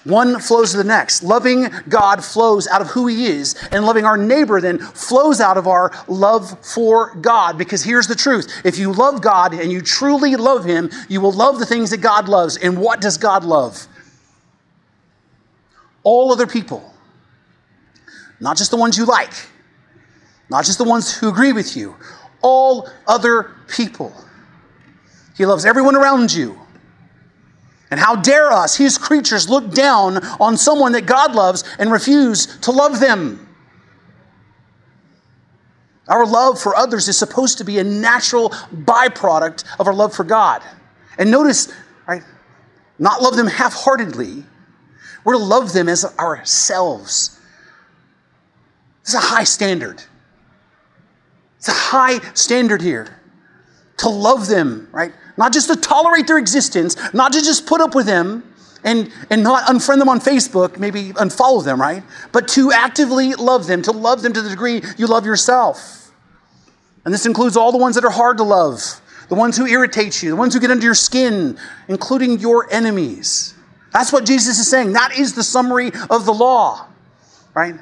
[0.05, 1.23] One flows to the next.
[1.23, 5.57] Loving God flows out of who He is, and loving our neighbor then flows out
[5.57, 7.57] of our love for God.
[7.57, 11.33] Because here's the truth if you love God and you truly love Him, you will
[11.33, 12.59] love the things that God loves.
[12.59, 13.87] And what does God love?
[16.03, 16.93] All other people,
[18.40, 19.33] not just the ones you like,
[20.51, 21.97] not just the ones who agree with you,
[22.43, 24.14] all other people.
[25.35, 26.63] He loves everyone around you.
[27.90, 32.59] And how dare us, his creatures, look down on someone that God loves and refuse
[32.61, 33.49] to love them?
[36.09, 40.25] Our love for others is supposed to be a natural byproduct of our love for
[40.25, 40.62] God.
[41.18, 41.73] And notice,
[42.07, 42.23] right,
[42.99, 44.44] not love them half heartedly,
[45.25, 47.40] We're to love them as ourselves.
[49.03, 50.03] This is a high standard.
[51.59, 53.18] It's a high standard here
[53.99, 55.12] to love them, right?
[55.37, 58.42] Not just to tolerate their existence, not to just put up with them
[58.85, 62.03] and, and not unfriend them on Facebook, maybe unfollow them, right?
[62.33, 66.12] But to actively love them, to love them to the degree you love yourself.
[67.05, 70.23] And this includes all the ones that are hard to love, the ones who irritate
[70.23, 73.55] you, the ones who get under your skin, including your enemies.
[73.92, 74.92] That's what Jesus is saying.
[74.92, 76.87] That is the summary of the law,
[77.55, 77.77] right?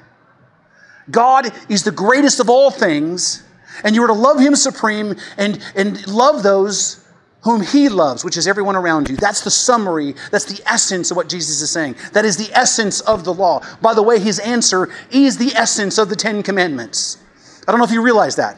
[1.10, 3.42] God is the greatest of all things,
[3.82, 7.01] and you are to love him supreme and, and love those
[7.42, 9.16] whom he loves, which is everyone around you.
[9.16, 11.96] That's the summary, that's the essence of what Jesus is saying.
[12.12, 13.62] That is the essence of the law.
[13.80, 17.18] By the way, his answer is the essence of the Ten Commandments.
[17.66, 18.56] I don't know if you realize that.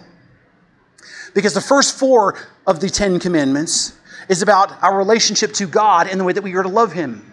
[1.34, 6.20] Because the first four of the Ten Commandments is about our relationship to God and
[6.20, 7.32] the way that we are to love him.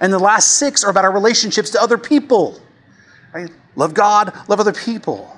[0.00, 2.60] And the last six are about our relationships to other people.
[3.32, 3.50] Right?
[3.76, 5.36] Love God, love other people.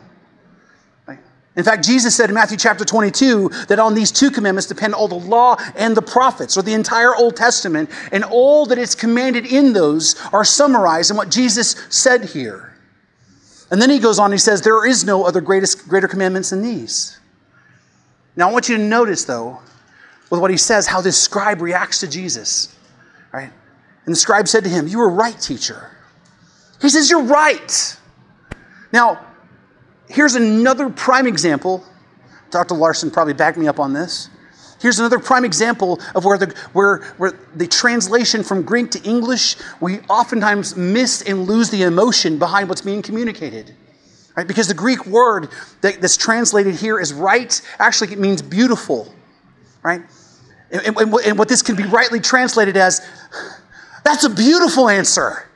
[1.56, 5.06] In fact, Jesus said in Matthew chapter 22 that on these two commandments depend all
[5.06, 9.46] the law and the prophets, or the entire Old Testament, and all that is commanded
[9.46, 12.74] in those are summarized in what Jesus said here.
[13.70, 16.62] And then he goes on, he says, There is no other greatest, greater commandments than
[16.62, 17.18] these.
[18.36, 19.60] Now, I want you to notice, though,
[20.30, 22.74] with what he says, how this scribe reacts to Jesus.
[23.32, 23.50] Right?
[24.06, 25.92] And the scribe said to him, You were right, teacher.
[26.80, 27.96] He says, You're right.
[28.92, 29.24] Now,
[30.08, 31.84] here's another prime example.
[32.50, 32.74] Dr.
[32.74, 34.28] Larson probably backed me up on this.
[34.80, 39.56] Here's another prime example of where the, where, where the translation from Greek to English,
[39.80, 43.74] we oftentimes miss and lose the emotion behind what's being communicated.
[44.36, 44.46] Right?
[44.46, 45.48] Because the Greek word
[45.80, 49.14] that, that's translated here is right, actually, it means beautiful.
[49.82, 50.02] Right?
[50.70, 53.06] And, and, and what this can be rightly translated as
[54.04, 55.48] that's a beautiful answer.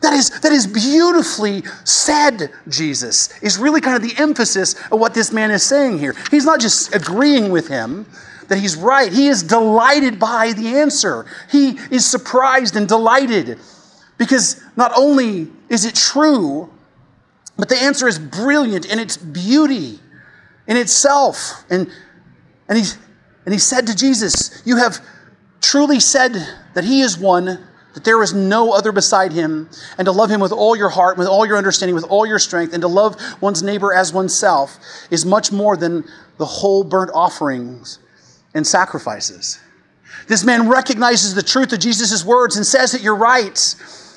[0.00, 5.12] That is, that is beautifully said, Jesus, is really kind of the emphasis of what
[5.12, 6.14] this man is saying here.
[6.30, 8.06] He's not just agreeing with him
[8.48, 11.24] that he's right, he is delighted by the answer.
[11.50, 13.58] He is surprised and delighted
[14.18, 16.68] because not only is it true,
[17.56, 20.00] but the answer is brilliant in its beauty
[20.66, 21.64] in itself.
[21.70, 21.90] And,
[22.68, 22.84] and, he,
[23.44, 24.98] and he said to Jesus, You have
[25.60, 26.32] truly said
[26.74, 30.40] that he is one that there is no other beside him, and to love him
[30.40, 33.16] with all your heart, with all your understanding, with all your strength, and to love
[33.40, 34.78] one's neighbor as oneself
[35.10, 36.04] is much more than
[36.38, 37.98] the whole burnt offerings
[38.54, 39.58] and sacrifices.
[40.28, 43.74] This man recognizes the truth of Jesus' words and says that you're right,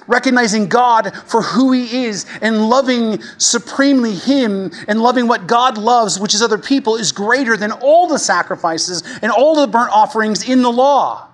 [0.08, 6.20] recognizing God for who he is and loving supremely him and loving what God loves,
[6.20, 10.48] which is other people, is greater than all the sacrifices and all the burnt offerings
[10.48, 11.30] in the law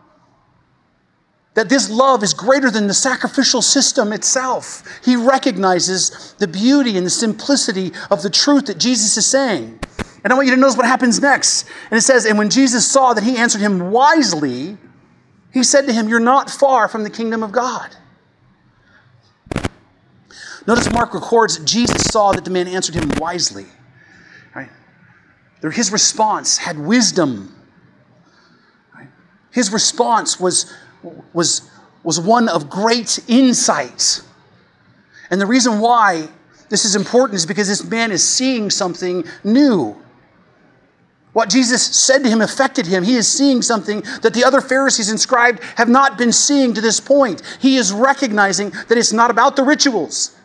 [1.55, 4.83] that this love is greater than the sacrificial system itself.
[5.03, 9.79] He recognizes the beauty and the simplicity of the truth that Jesus is saying.
[10.23, 11.65] And I want you to notice what happens next.
[11.89, 14.77] And it says, And when Jesus saw that he answered him wisely,
[15.53, 17.95] he said to him, You're not far from the kingdom of God.
[20.67, 23.65] Notice Mark records Jesus saw that the man answered him wisely.
[24.53, 24.69] Right?
[25.73, 27.55] His response had wisdom.
[29.51, 30.71] His response was
[31.33, 31.69] was,
[32.03, 34.21] was one of great insight.
[35.31, 36.27] And the reason why
[36.69, 39.95] this is important is because this man is seeing something new.
[41.33, 43.03] What Jesus said to him affected him.
[43.03, 46.81] He is seeing something that the other Pharisees and scribes have not been seeing to
[46.81, 47.41] this point.
[47.59, 50.35] He is recognizing that it's not about the rituals.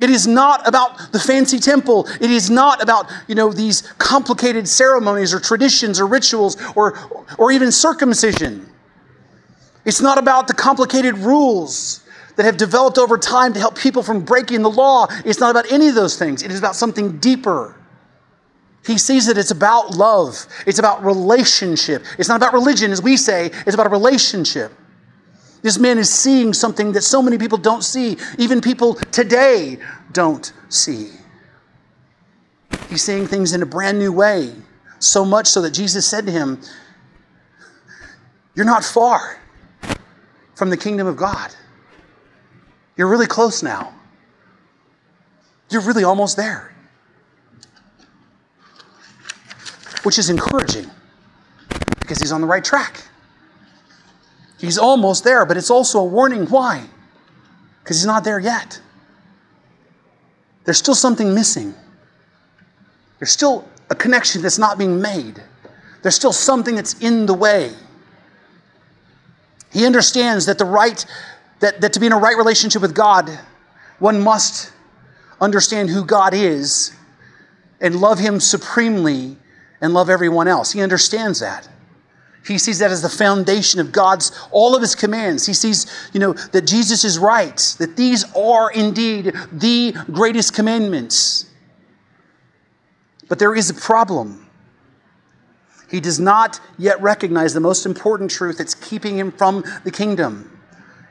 [0.00, 2.08] It is not about the fancy temple.
[2.20, 6.98] It is not about, you know, these complicated ceremonies or traditions or rituals or,
[7.38, 8.68] or even circumcision.
[9.84, 12.02] It's not about the complicated rules
[12.36, 15.06] that have developed over time to help people from breaking the law.
[15.24, 16.42] It's not about any of those things.
[16.42, 17.76] It is about something deeper.
[18.86, 22.04] He sees that it's about love, it's about relationship.
[22.18, 24.72] It's not about religion, as we say, it's about a relationship.
[25.62, 29.78] This man is seeing something that so many people don't see, even people today
[30.10, 31.10] don't see.
[32.88, 34.52] He's seeing things in a brand new way,
[34.98, 36.60] so much so that Jesus said to him,
[38.56, 39.38] You're not far
[40.62, 41.52] from the kingdom of God.
[42.96, 43.92] You're really close now.
[45.70, 46.72] You're really almost there.
[50.04, 50.88] Which is encouraging
[51.98, 53.02] because he's on the right track.
[54.60, 56.46] He's almost there, but it's also a warning.
[56.46, 56.84] Why?
[57.82, 58.80] Because he's not there yet.
[60.62, 61.74] There's still something missing.
[63.18, 65.42] There's still a connection that's not being made.
[66.02, 67.72] There's still something that's in the way.
[69.72, 71.04] He understands that the right
[71.60, 73.30] that, that to be in a right relationship with God,
[73.98, 74.72] one must
[75.40, 76.92] understand who God is
[77.80, 79.36] and love Him supremely
[79.80, 80.72] and love everyone else.
[80.72, 81.68] He understands that.
[82.46, 85.46] He sees that as the foundation of God's all of his commands.
[85.46, 91.46] He sees, you know, that Jesus is right, that these are indeed the greatest commandments.
[93.28, 94.41] But there is a problem.
[95.92, 100.58] He does not yet recognize the most important truth that's keeping him from the kingdom.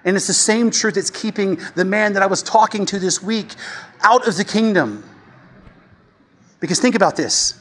[0.03, 3.21] And it's the same truth that's keeping the man that I was talking to this
[3.21, 3.53] week
[4.01, 5.03] out of the kingdom.
[6.59, 7.59] Because think about this.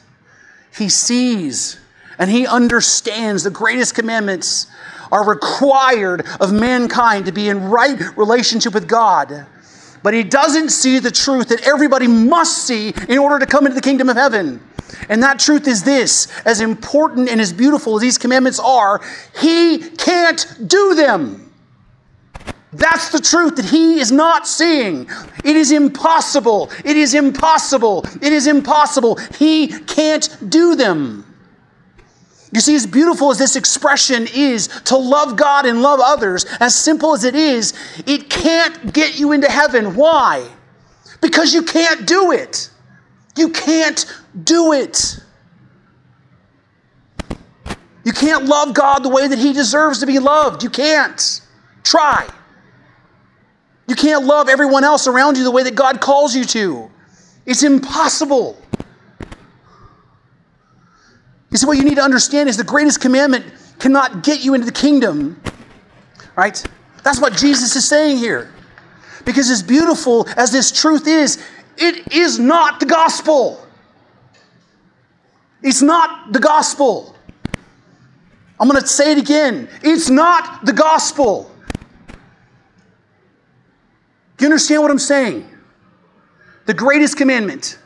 [0.75, 1.79] He sees
[2.17, 4.65] and he understands the greatest commandments
[5.11, 9.45] are required of mankind to be in right relationship with God.
[10.01, 13.75] But he doesn't see the truth that everybody must see in order to come into
[13.75, 14.59] the kingdom of heaven.
[15.09, 19.01] And that truth is this as important and as beautiful as these commandments are,
[19.39, 21.51] he can't do them.
[22.73, 25.09] That's the truth that he is not seeing.
[25.43, 26.71] It is impossible.
[26.85, 28.05] It is impossible.
[28.21, 29.17] It is impossible.
[29.37, 31.25] He can't do them.
[32.53, 36.75] You see, as beautiful as this expression is to love God and love others, as
[36.75, 37.73] simple as it is,
[38.05, 39.95] it can't get you into heaven.
[39.95, 40.49] Why?
[41.21, 42.69] Because you can't do it.
[43.37, 44.05] You can't
[44.43, 45.19] do it.
[48.03, 50.63] You can't love God the way that He deserves to be loved.
[50.63, 51.41] You can't.
[51.83, 52.27] Try.
[53.87, 56.89] You can't love everyone else around you the way that God calls you to.
[57.45, 58.57] It's impossible.
[61.49, 63.45] You see, what you need to understand is the greatest commandment
[63.79, 65.41] cannot get you into the kingdom,
[66.35, 66.63] right?
[67.03, 68.53] That's what Jesus is saying here.
[69.25, 71.43] Because as beautiful as this truth is,
[71.77, 73.67] it is not the gospel.
[75.63, 77.15] It's not the gospel.
[78.59, 79.67] I'm going to say it again.
[79.81, 81.51] It's not the gospel.
[84.37, 85.49] Do you understand what I'm saying?
[86.67, 87.79] The greatest commandment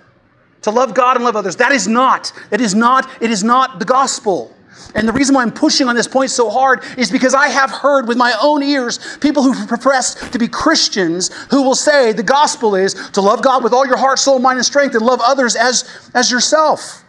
[0.64, 1.56] to love God and love others.
[1.58, 4.54] That is not, it is not, it is not the gospel.
[4.96, 7.72] And the reason why I'm pushing on this point so hard is because I have
[7.72, 12.24] heard with my own ears people who profess to be Christians who will say the
[12.24, 15.22] gospel is to love God with all your heart, soul, mind, and strength and love
[15.24, 17.05] others as, as yourself.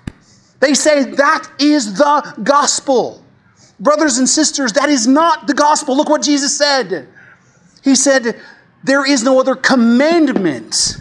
[0.60, 3.22] They say that is the gospel.
[3.78, 5.96] Brothers and sisters, that is not the gospel.
[5.96, 7.08] Look what Jesus said.
[7.82, 8.40] He said,
[8.84, 10.96] There is no other commandment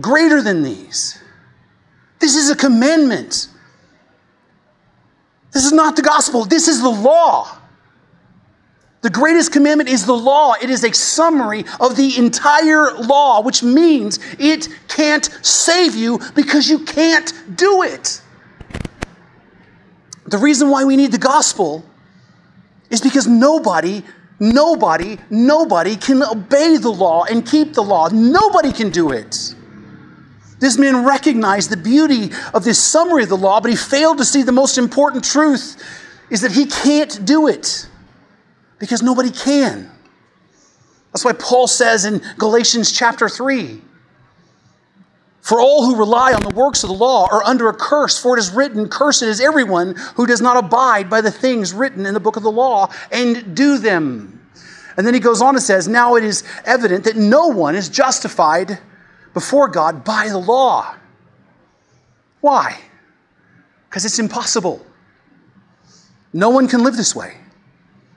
[0.00, 1.22] greater than these
[2.22, 3.48] this is a commandment.
[5.50, 7.58] This is not the gospel, this is the law.
[9.02, 10.54] The greatest commandment is the law.
[10.62, 16.70] It is a summary of the entire law, which means it can't save you because
[16.70, 18.21] you can't do it.
[20.32, 21.84] The reason why we need the gospel
[22.88, 24.02] is because nobody,
[24.40, 28.08] nobody, nobody can obey the law and keep the law.
[28.08, 29.54] Nobody can do it.
[30.58, 34.24] This man recognized the beauty of this summary of the law, but he failed to
[34.24, 35.76] see the most important truth
[36.30, 37.86] is that he can't do it
[38.78, 39.90] because nobody can.
[41.12, 43.82] That's why Paul says in Galatians chapter 3
[45.42, 48.36] For all who rely on the works of the law are under a curse, for
[48.36, 52.14] it is written, Cursed is everyone who does not abide by the things written in
[52.14, 54.48] the book of the law and do them.
[54.96, 57.88] And then he goes on and says, Now it is evident that no one is
[57.88, 58.78] justified
[59.34, 60.94] before God by the law.
[62.40, 62.78] Why?
[63.90, 64.86] Because it's impossible.
[66.32, 67.36] No one can live this way.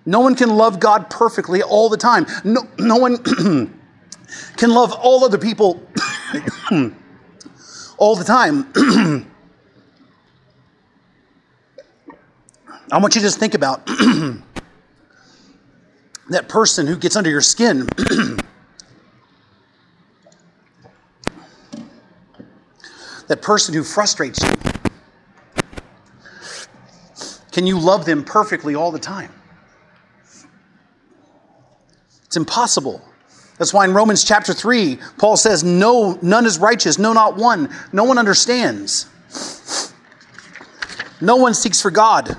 [0.05, 2.27] No one can love God perfectly all the time.
[2.43, 3.17] No, no one
[4.57, 5.81] can love all other people
[7.97, 8.71] all the time.
[12.91, 13.85] I want you to just think about
[16.29, 17.87] that person who gets under your skin
[23.27, 24.51] that person who frustrates you?
[27.51, 29.31] Can you love them perfectly all the time?
[32.25, 33.01] It's impossible.
[33.57, 37.73] That's why in Romans chapter 3, Paul says, No, none is righteous, no, not one.
[37.93, 39.09] No one understands.
[41.21, 42.35] No one seeks for God.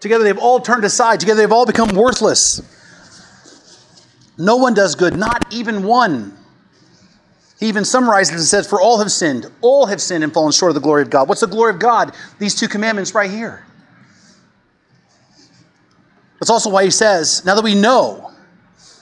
[0.00, 1.20] Together they've all turned aside.
[1.20, 2.62] Together they've all become worthless.
[4.36, 6.36] No one does good, not even one.
[7.58, 9.50] He even summarizes and says, For all have sinned.
[9.60, 11.28] All have sinned and fallen short of the glory of God.
[11.28, 12.14] What's the glory of God?
[12.38, 13.64] These two commandments right here.
[16.38, 18.29] That's also why he says, Now that we know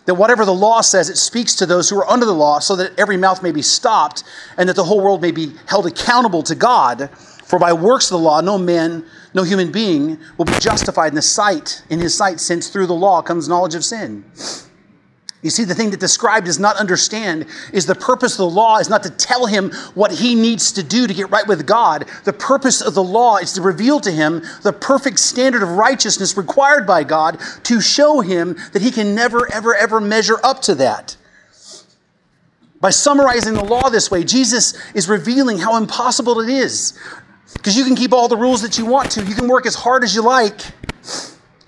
[0.09, 2.75] that whatever the law says, it speaks to those who are under the law, so
[2.75, 4.25] that every mouth may be stopped,
[4.57, 7.11] and that the whole world may be held accountable to God.
[7.45, 9.05] For by works of the law, no man,
[9.35, 12.95] no human being will be justified in the sight, in his sight, since through the
[12.95, 14.25] law comes knowledge of sin.
[15.43, 18.51] You see, the thing that the scribe does not understand is the purpose of the
[18.51, 21.65] law is not to tell him what he needs to do to get right with
[21.65, 22.07] God.
[22.25, 26.37] The purpose of the law is to reveal to him the perfect standard of righteousness
[26.37, 30.75] required by God to show him that he can never, ever, ever measure up to
[30.77, 31.17] that.
[32.81, 36.99] By summarizing the law this way, Jesus is revealing how impossible it is.
[37.55, 39.75] Because you can keep all the rules that you want to, you can work as
[39.75, 40.61] hard as you like,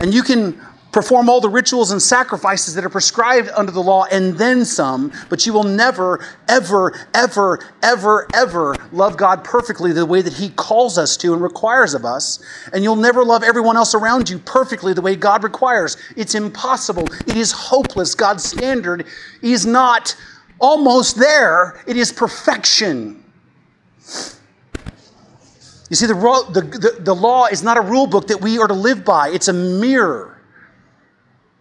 [0.00, 0.60] and you can
[0.93, 5.12] perform all the rituals and sacrifices that are prescribed under the law and then some,
[5.28, 10.51] but you will never, ever, ever, ever, ever love God perfectly the way that He
[10.51, 12.43] calls us to and requires of us.
[12.72, 15.97] And you'll never love everyone else around you perfectly the way God requires.
[16.16, 17.05] It's impossible.
[17.26, 18.14] It is hopeless.
[18.14, 19.07] God's standard
[19.43, 20.16] is not
[20.59, 23.24] almost there, it is perfection.
[25.88, 28.68] You see, the, the, the, the law is not a rule book that we are
[28.68, 30.30] to live by, it's a mirror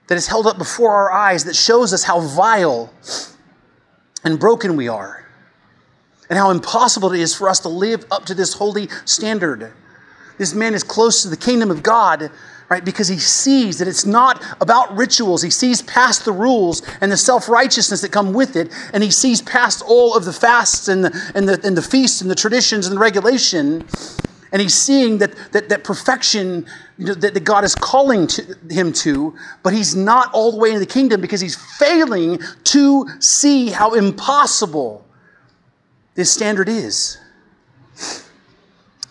[0.09, 2.91] that is held up before our eyes that shows us how vile
[4.23, 5.25] and broken we are,
[6.29, 9.71] and how impossible it is for us to live up to this holy standard.
[10.37, 12.31] This man is close to the kingdom of God,
[12.69, 12.83] right?
[12.83, 15.43] Because he sees that it's not about rituals.
[15.43, 19.11] He sees past the rules and the self righteousness that come with it, and he
[19.11, 22.35] sees past all of the fasts and the, and, the, and the feasts and the
[22.35, 23.85] traditions and the regulation.
[24.51, 26.65] And he's seeing that, that, that perfection
[26.97, 30.57] you know, that, that God is calling to, him to, but he's not all the
[30.57, 35.05] way in the kingdom because he's failing to see how impossible
[36.15, 37.17] this standard is.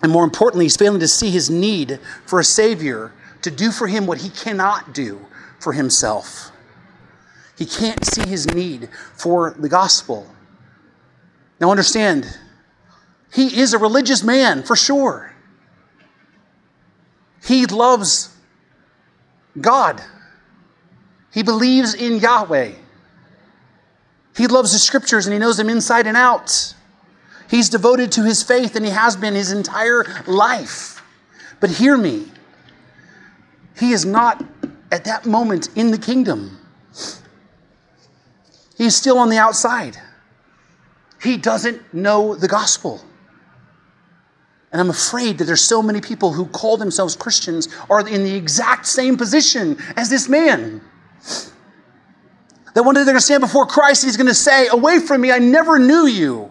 [0.03, 3.13] And more importantly, he's failing to see his need for a Savior
[3.43, 5.25] to do for him what he cannot do
[5.61, 6.51] for himself.
[7.57, 10.27] He can't see his need for the gospel.
[11.61, 12.39] Now, understand,
[13.33, 15.28] he is a religious man for sure.
[17.49, 18.29] He loves
[19.59, 20.03] God.
[21.33, 22.73] He believes in Yahweh.
[24.37, 26.75] He loves the scriptures and he knows them inside and out.
[27.49, 31.03] He's devoted to his faith and he has been his entire life.
[31.59, 32.27] But hear me,
[33.79, 34.45] he is not
[34.93, 36.59] at that moment in the kingdom.
[38.77, 39.97] He's still on the outside.
[41.23, 43.03] He doesn't know the gospel.
[44.71, 48.35] And I'm afraid that there's so many people who call themselves Christians are in the
[48.35, 50.83] exact same position as this man.
[52.75, 54.99] That one day they're going to stand before Christ and he's going to say, Away
[54.99, 56.51] from me, I never knew you.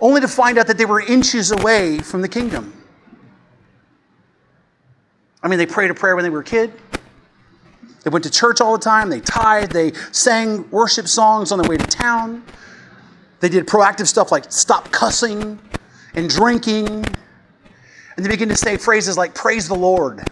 [0.00, 2.72] Only to find out that they were inches away from the kingdom.
[5.42, 6.72] I mean, they prayed a prayer when they were a kid.
[8.02, 9.10] They went to church all the time.
[9.10, 9.72] They tithed.
[9.72, 12.44] They sang worship songs on their way to town.
[13.40, 15.58] They did proactive stuff like stop cussing
[16.14, 16.86] and drinking.
[16.86, 20.22] And they begin to say phrases like, Praise the Lord.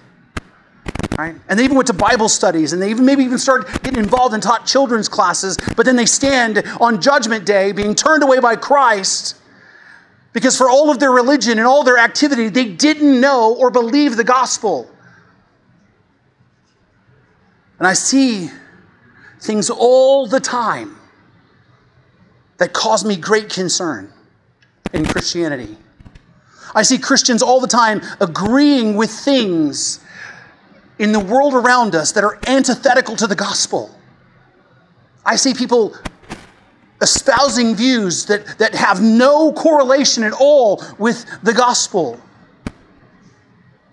[1.19, 1.35] Right?
[1.49, 4.33] And they even went to Bible studies and they even maybe even started getting involved
[4.35, 8.57] and taught children's classes, but then they stand on Judgment Day being turned away by
[8.57, 9.37] Christ
[10.33, 14.17] because for all of their religion and all their activity, they didn't know or believe
[14.17, 14.91] the gospel.
[17.79, 18.51] And I see
[19.41, 20.97] things all the time
[22.59, 24.12] that cause me great concern
[24.93, 25.77] in Christianity.
[26.75, 30.01] I see Christians all the time agreeing with things
[30.99, 33.95] in the world around us that are antithetical to the gospel.
[35.25, 35.97] I see people
[37.01, 42.21] espousing views that, that have no correlation at all with the gospel.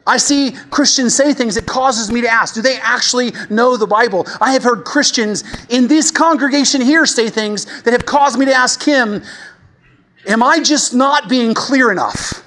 [0.05, 3.85] I see Christians say things that causes me to ask, do they actually know the
[3.85, 4.25] Bible?
[4.41, 8.53] I have heard Christians in this congregation here say things that have caused me to
[8.53, 9.23] ask him,
[10.27, 12.43] Am I just not being clear enough?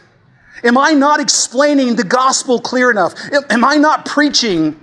[0.64, 3.14] Am I not explaining the gospel clear enough?
[3.50, 4.78] Am I not preaching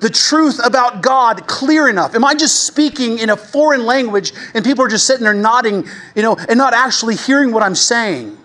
[0.00, 2.14] the truth about God clear enough?
[2.14, 5.86] Am I just speaking in a foreign language and people are just sitting there nodding,
[6.14, 8.36] you know, and not actually hearing what I'm saying?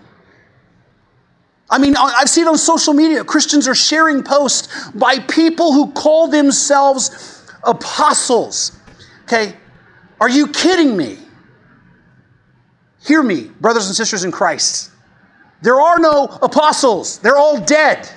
[1.70, 6.28] I mean, I've seen on social media, Christians are sharing posts by people who call
[6.28, 8.76] themselves apostles.
[9.24, 9.54] Okay?
[10.20, 11.18] Are you kidding me?
[13.04, 14.90] Hear me, brothers and sisters in Christ.
[15.62, 18.08] There are no apostles, they're all dead.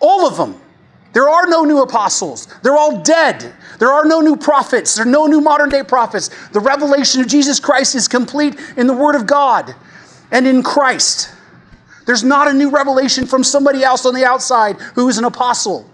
[0.00, 0.60] All of them.
[1.12, 2.48] There are no new apostles.
[2.62, 3.54] They're all dead.
[3.78, 4.96] There are no new prophets.
[4.96, 6.28] There are no new modern day prophets.
[6.48, 9.74] The revelation of Jesus Christ is complete in the Word of God
[10.32, 11.30] and in Christ.
[12.04, 15.88] There's not a new revelation from somebody else on the outside who is an apostle.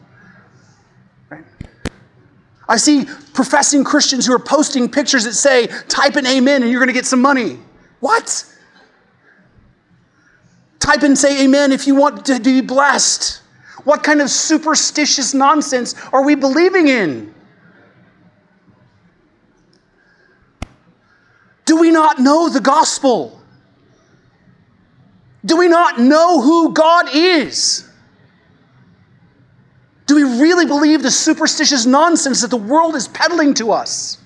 [2.66, 3.04] I see
[3.34, 6.94] professing Christians who are posting pictures that say, type an amen and you're going to
[6.94, 7.58] get some money.
[8.00, 8.44] What?
[10.78, 13.42] Type and say amen if you want to be blessed.
[13.84, 17.34] What kind of superstitious nonsense are we believing in?
[21.64, 23.40] Do we not know the gospel?
[25.44, 27.88] Do we not know who God is?
[30.06, 34.18] Do we really believe the superstitious nonsense that the world is peddling to us?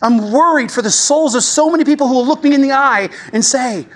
[0.00, 2.72] I'm worried for the souls of so many people who will look me in the
[2.72, 3.86] eye and say,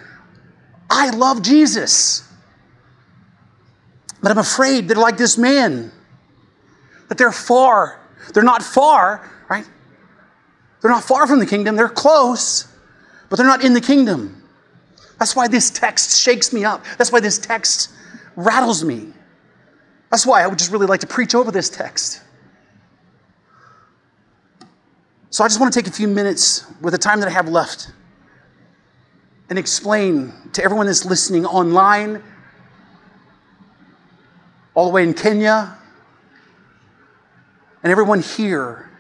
[0.91, 2.29] I love Jesus.
[4.23, 5.93] But I'm afraid they're like this man,
[7.09, 8.01] that they're far.
[8.35, 9.65] They're not far, right?
[10.81, 11.77] They're not far from the kingdom.
[11.77, 12.67] They're close,
[13.29, 14.43] but they're not in the kingdom.
[15.19, 16.85] That's why this text shakes me up.
[16.99, 17.91] That's why this text
[18.35, 19.13] rattles me.
[20.11, 22.21] That's why I would just really like to preach over this text.
[25.33, 27.49] So I just want to take a few minutes with the time that I have
[27.49, 27.91] left
[29.49, 32.23] and explain to everyone that's listening online,
[34.75, 35.79] all the way in Kenya,
[37.83, 38.91] and everyone here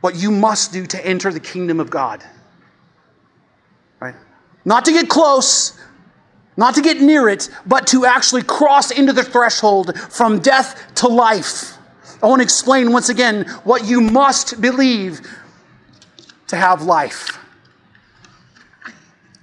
[0.00, 2.24] what you must do to enter the kingdom of God.
[4.00, 4.14] Right?
[4.64, 5.78] Not to get close,
[6.56, 11.08] not to get near it, but to actually cross into the threshold from death to
[11.08, 11.76] life.
[12.22, 15.20] I want to explain once again what you must believe
[16.48, 17.38] to have life.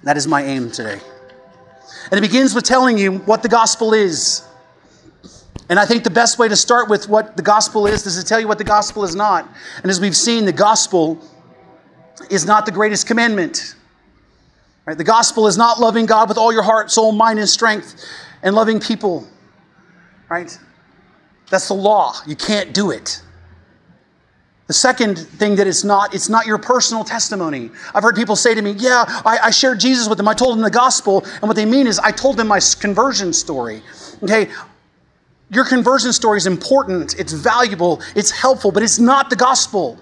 [0.04, 1.00] That is my aim today.
[2.10, 4.44] And it begins with telling you what the gospel is.
[5.68, 8.24] And I think the best way to start with what the gospel is is to
[8.24, 9.48] tell you what the gospel is not.
[9.82, 11.18] And as we've seen, the gospel
[12.30, 13.74] is not the greatest commandment.
[14.86, 14.96] Right?
[14.96, 18.02] The gospel is not loving God with all your heart, soul, mind, and strength,
[18.42, 19.26] and loving people.
[20.30, 20.58] Right?
[21.50, 22.14] That's the law.
[22.26, 23.22] You can't do it.
[24.66, 27.70] The second thing that it's not, it's not your personal testimony.
[27.94, 30.28] I've heard people say to me, Yeah, I, I, shared Jesus with them.
[30.28, 31.24] I told them the gospel.
[31.24, 33.80] And what they mean is, I told them my conversion story.
[34.22, 34.48] Okay,
[35.50, 39.98] your conversion story is important, it's valuable, it's helpful, but it's not the gospel.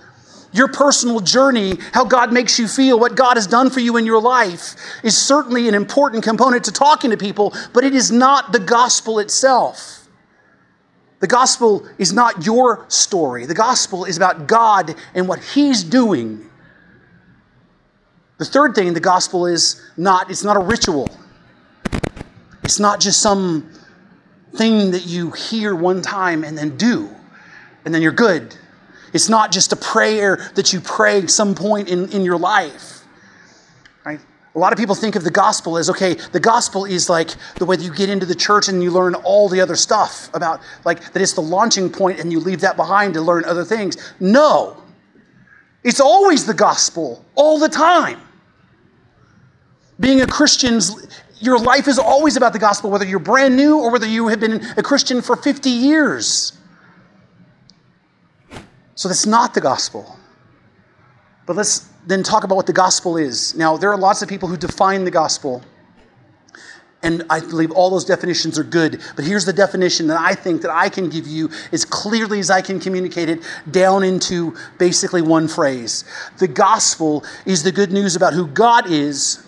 [0.52, 4.06] Your personal journey, how God makes you feel, what God has done for you in
[4.06, 4.74] your life,
[5.04, 9.20] is certainly an important component to talking to people, but it is not the gospel
[9.20, 9.95] itself.
[11.20, 13.46] The gospel is not your story.
[13.46, 16.50] The gospel is about God and what He's doing.
[18.38, 21.08] The third thing the gospel is not, it's not a ritual.
[22.62, 23.70] It's not just some
[24.54, 27.08] thing that you hear one time and then do,
[27.84, 28.54] and then you're good.
[29.12, 32.95] It's not just a prayer that you pray some point in, in your life.
[34.56, 37.66] A lot of people think of the gospel as okay, the gospel is like the
[37.66, 40.60] way that you get into the church and you learn all the other stuff about,
[40.86, 43.98] like, that it's the launching point and you leave that behind to learn other things.
[44.18, 44.82] No,
[45.84, 48.18] it's always the gospel, all the time.
[50.00, 51.06] Being a Christian's,
[51.38, 54.40] your life is always about the gospel, whether you're brand new or whether you have
[54.40, 56.56] been a Christian for 50 years.
[58.94, 60.18] So that's not the gospel.
[61.44, 63.54] But let's then talk about what the gospel is.
[63.54, 65.62] Now, there are lots of people who define the gospel.
[67.02, 69.00] And I believe all those definitions are good.
[69.16, 72.50] But here's the definition that I think that I can give you as clearly as
[72.50, 73.40] I can communicate it
[73.70, 76.04] down into basically one phrase.
[76.38, 79.44] The gospel is the good news about who God is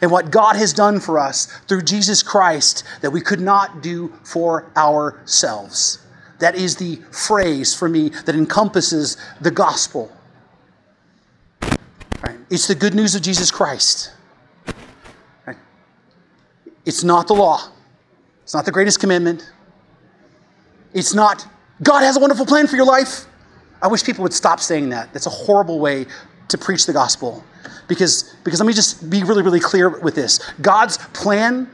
[0.00, 4.12] and what God has done for us through Jesus Christ that we could not do
[4.22, 5.98] for ourselves.
[6.38, 10.12] That is the phrase for me that encompasses the gospel.
[12.22, 12.38] Right?
[12.50, 14.12] It's the good news of Jesus Christ.
[15.46, 15.56] Right?
[16.84, 17.60] It's not the law.
[18.42, 19.50] It's not the greatest commandment.
[20.94, 21.46] It's not,
[21.82, 23.26] God has a wonderful plan for your life.
[23.80, 25.12] I wish people would stop saying that.
[25.12, 26.06] That's a horrible way
[26.48, 27.44] to preach the gospel.
[27.86, 30.40] Because, because let me just be really, really clear with this.
[30.60, 31.68] God's plan,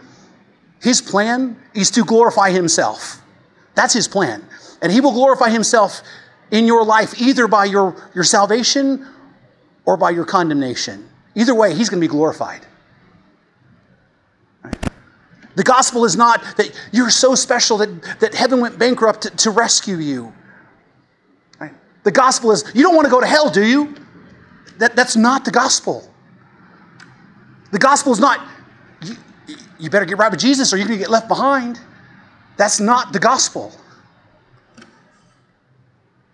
[0.82, 3.22] his plan is to glorify himself.
[3.74, 4.44] That's his plan.
[4.82, 6.02] And he will glorify himself
[6.50, 9.06] in your life either by your, your salvation
[9.84, 11.08] or by your condemnation.
[11.34, 12.66] Either way, he's going to be glorified.
[15.56, 19.50] The gospel is not that you're so special that, that heaven went bankrupt to, to
[19.50, 20.32] rescue you.
[21.60, 21.72] Right?
[22.02, 23.94] The gospel is you don't want to go to hell, do you?
[24.78, 26.08] That, that's not the gospel.
[27.70, 28.40] The gospel is not
[29.02, 29.16] you,
[29.78, 31.78] you better get right with Jesus or you're going to get left behind.
[32.56, 33.72] That's not the gospel.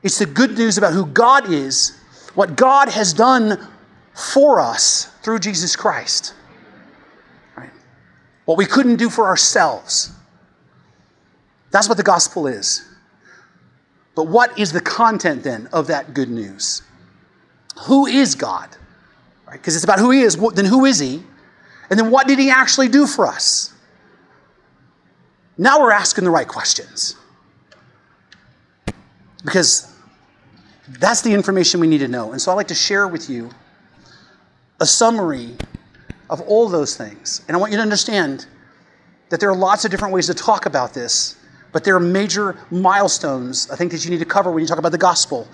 [0.03, 2.00] It's the good news about who God is
[2.41, 3.69] what God has done
[4.15, 6.33] for us through Jesus Christ.
[7.55, 7.69] Right?
[8.47, 10.11] What we couldn't do for ourselves.
[11.71, 12.83] That's what the gospel is.
[14.15, 16.81] But what is the content then of that good news?
[17.83, 18.71] Who is God?
[18.71, 19.77] Because right?
[19.77, 20.37] it's about who He is.
[20.37, 21.23] Then who is He?
[21.91, 23.75] And then what did He actually do for us?
[25.59, 27.17] Now we're asking the right questions.
[29.45, 29.90] Because
[30.99, 32.33] That's the information we need to know.
[32.33, 33.51] And so I'd like to share with you
[34.81, 35.55] a summary
[36.29, 37.43] of all those things.
[37.47, 38.47] And I want you to understand
[39.29, 41.37] that there are lots of different ways to talk about this,
[41.73, 44.79] but there are major milestones I think that you need to cover when you talk
[44.79, 45.47] about the gospel.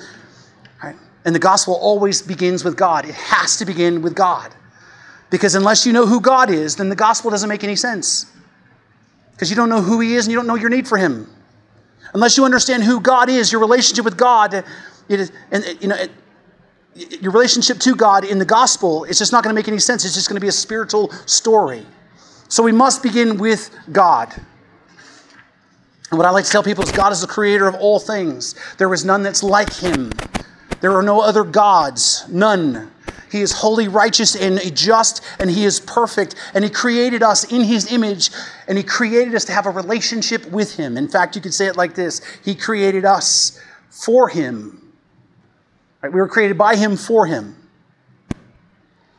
[0.83, 0.97] Right?
[1.27, 3.07] And the gospel always begins with God.
[3.07, 4.55] It has to begin with God.
[5.29, 8.27] Because unless you know who God is, then the gospel doesn't make any sense.
[9.33, 11.29] Because you don't know who He is and you don't know your need for Him.
[12.15, 14.65] Unless you understand who God is, your relationship with God,
[15.09, 16.11] it is, and uh, you know, it,
[17.23, 20.05] your relationship to God in the gospel, it's just not going to make any sense.
[20.05, 21.85] It's just going to be a spiritual story.
[22.49, 24.33] So we must begin with God.
[26.11, 28.55] And what I like to tell people is God is the creator of all things.
[28.79, 30.11] There is none that's like him.
[30.81, 32.93] There are no other gods, none.
[33.31, 36.37] He is holy, righteous, and just, and He is perfect.
[36.55, 38.31] And He created us in His image,
[38.69, 40.97] and He created us to have a relationship with Him.
[40.97, 44.86] In fact, you could say it like this He created us for Him.
[46.07, 46.15] Right?
[46.15, 47.57] We were created by Him for Him.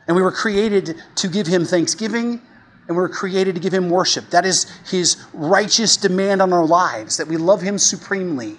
[0.06, 2.40] And we were created to give Him thanksgiving,
[2.86, 4.30] and we were created to give Him worship.
[4.30, 8.56] That is His righteous demand on our lives, that we love Him supremely.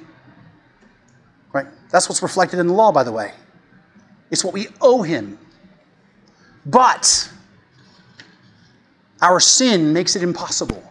[1.53, 1.65] Right?
[1.91, 3.33] That's what's reflected in the law, by the way.
[4.29, 5.39] It's what we owe him.
[6.67, 7.31] But
[9.23, 10.83] our sin makes it impossible.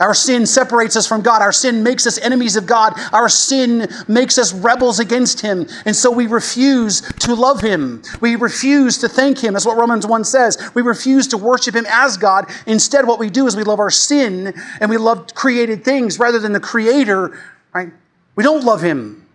[0.00, 1.42] Our sin separates us from God.
[1.42, 2.94] Our sin makes us enemies of God.
[3.12, 5.66] Our sin makes us rebels against Him.
[5.84, 8.02] And so we refuse to love Him.
[8.20, 9.54] We refuse to thank Him.
[9.54, 10.70] That's what Romans 1 says.
[10.74, 12.46] We refuse to worship Him as God.
[12.66, 16.38] Instead, what we do is we love our sin and we love created things rather
[16.38, 17.38] than the Creator.
[17.74, 17.92] Right?
[18.36, 19.27] We don't love Him.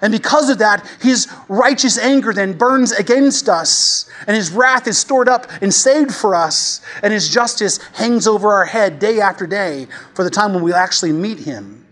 [0.00, 4.98] And because of that, his righteous anger then burns against us, and his wrath is
[4.98, 9.46] stored up and saved for us, and his justice hangs over our head day after
[9.46, 11.86] day for the time when we'll actually meet him.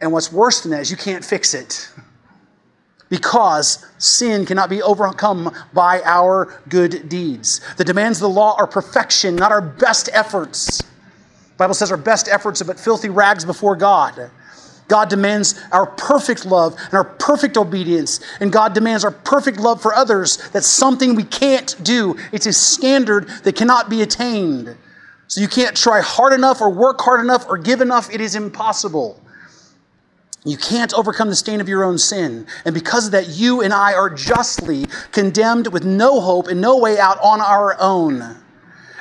[0.00, 1.90] And what's worse than that is you can't fix it
[3.08, 7.60] because sin cannot be overcome by our good deeds.
[7.76, 10.82] The demands of the law are perfection, not our best efforts.
[10.82, 14.30] The Bible says our best efforts are but filthy rags before God.
[14.88, 18.20] God demands our perfect love and our perfect obedience.
[18.40, 20.38] And God demands our perfect love for others.
[20.50, 22.16] That's something we can't do.
[22.32, 24.76] It's a standard that cannot be attained.
[25.28, 28.12] So you can't try hard enough or work hard enough or give enough.
[28.12, 29.20] It is impossible.
[30.44, 32.46] You can't overcome the stain of your own sin.
[32.64, 36.78] And because of that, you and I are justly condemned with no hope and no
[36.78, 38.36] way out on our own.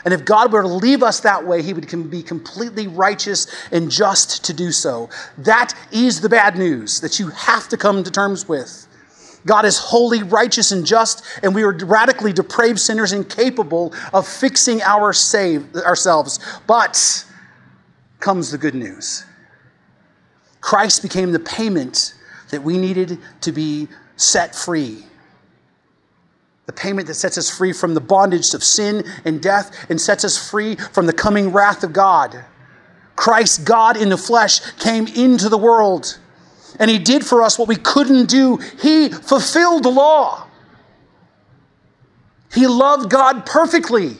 [0.08, 3.92] And if God were to leave us that way, he would be completely righteous and
[3.92, 5.10] just to do so.
[5.38, 8.88] That is the bad news that you have to come to terms with.
[9.46, 14.82] God is holy, righteous, and just, and we are radically depraved sinners incapable of fixing
[14.82, 16.40] our save, ourselves.
[16.68, 17.26] But
[18.22, 19.26] comes the good news
[20.62, 22.14] Christ became the payment
[22.52, 25.07] that we needed to be set free
[26.68, 30.24] the payment that sets us free from the bondage of sin and death and sets
[30.24, 32.46] us free from the coming wrath of God.
[33.16, 36.20] Christ, God in the flesh, came into the world
[36.80, 38.58] and he did for us what we couldn't do.
[38.58, 40.46] He fulfilled the law.
[42.54, 44.18] He loved God perfectly.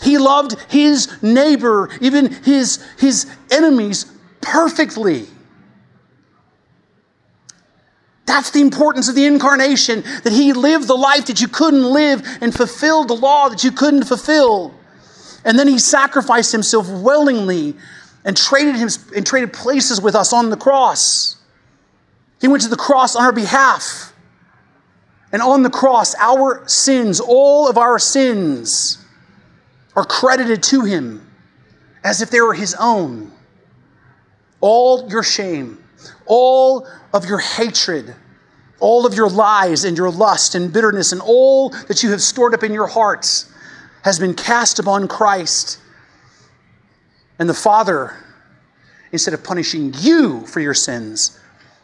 [0.00, 4.06] He loved his neighbor, even his, his enemies,
[4.40, 5.26] perfectly.
[8.32, 12.26] That's the importance of the incarnation, that he lived the life that you couldn't live
[12.40, 14.72] and fulfilled the law that you couldn't fulfill.
[15.44, 17.74] And then he sacrificed himself willingly
[18.24, 21.36] and traded, him, and traded places with us on the cross.
[22.40, 24.14] He went to the cross on our behalf.
[25.30, 28.96] And on the cross, our sins, all of our sins,
[29.94, 31.30] are credited to him
[32.02, 33.30] as if they were his own.
[34.62, 35.84] All your shame,
[36.24, 38.16] all of your hatred,
[38.82, 42.52] all of your lies and your lust and bitterness and all that you have stored
[42.52, 43.50] up in your hearts
[44.02, 45.78] has been cast upon Christ.
[47.38, 48.16] And the Father,
[49.12, 51.38] instead of punishing you for your sins,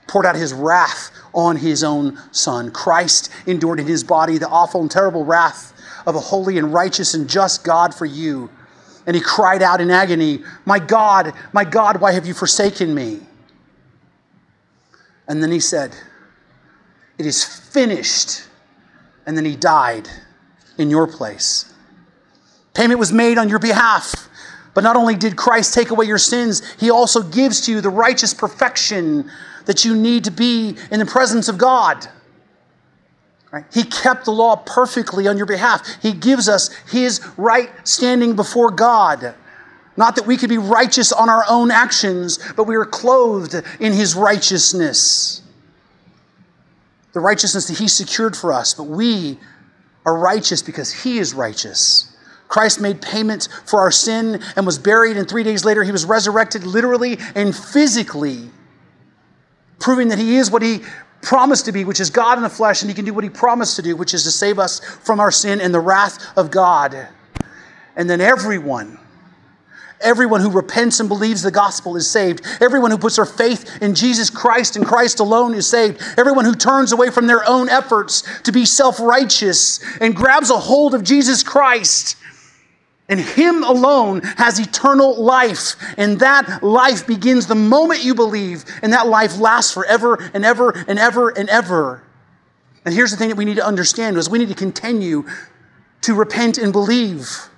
[0.08, 2.70] poured out his wrath on his own Son.
[2.72, 5.72] Christ endured in his body the awful and terrible wrath
[6.06, 8.50] of a holy and righteous and just God for you.
[9.06, 13.20] And he cried out in agony, My God, my God, why have you forsaken me?
[15.28, 15.94] And then he said,
[17.18, 18.44] It is finished.
[19.26, 20.08] And then he died
[20.78, 21.72] in your place.
[22.74, 24.28] Payment was made on your behalf.
[24.74, 27.90] But not only did Christ take away your sins, he also gives to you the
[27.90, 29.28] righteous perfection
[29.66, 32.06] that you need to be in the presence of God.
[33.50, 33.64] Right?
[33.72, 36.00] He kept the law perfectly on your behalf.
[36.00, 39.34] He gives us his right standing before God.
[39.96, 43.92] Not that we could be righteous on our own actions, but we are clothed in
[43.92, 45.42] his righteousness.
[47.12, 49.38] The righteousness that he secured for us, but we
[50.04, 52.16] are righteous because he is righteous.
[52.48, 56.04] Christ made payment for our sin and was buried, and three days later he was
[56.04, 58.50] resurrected literally and physically,
[59.78, 60.80] proving that he is what he
[61.20, 63.30] promised to be, which is God in the flesh, and he can do what he
[63.30, 66.50] promised to do, which is to save us from our sin and the wrath of
[66.50, 67.08] God.
[67.96, 68.98] And then everyone,
[70.00, 72.44] everyone who repents and believes the gospel is saved.
[72.60, 76.00] Everyone who puts their faith in Jesus Christ and Christ alone is saved.
[76.16, 80.58] Everyone who turns away from their own efforts to be self righteous and grabs a
[80.58, 82.16] hold of Jesus Christ
[83.08, 85.76] and Him alone has eternal life.
[85.96, 90.70] And that life begins the moment you believe, and that life lasts forever and ever
[90.86, 92.02] and ever and ever.
[92.84, 95.26] And here's the thing that we need to understand is we need to continue
[96.02, 97.48] to repent and believe.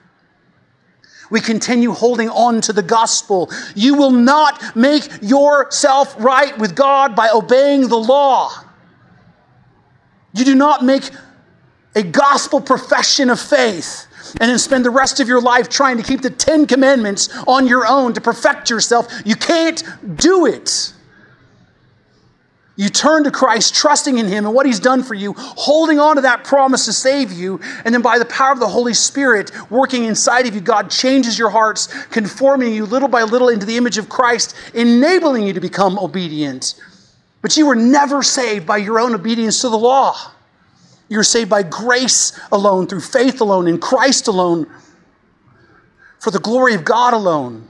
[1.30, 3.50] We continue holding on to the gospel.
[3.74, 8.50] You will not make yourself right with God by obeying the law.
[10.34, 11.10] You do not make
[11.94, 14.06] a gospel profession of faith
[14.40, 17.66] and then spend the rest of your life trying to keep the Ten Commandments on
[17.66, 19.08] your own to perfect yourself.
[19.24, 19.82] You can't
[20.16, 20.92] do it.
[22.80, 26.16] You turn to Christ, trusting in Him and what He's done for you, holding on
[26.16, 29.52] to that promise to save you, and then by the power of the Holy Spirit
[29.70, 33.76] working inside of you, God changes your hearts, conforming you little by little into the
[33.76, 36.74] image of Christ, enabling you to become obedient.
[37.42, 40.16] But you were never saved by your own obedience to the law.
[41.10, 44.66] You're saved by grace alone, through faith alone, in Christ alone,
[46.18, 47.68] for the glory of God alone.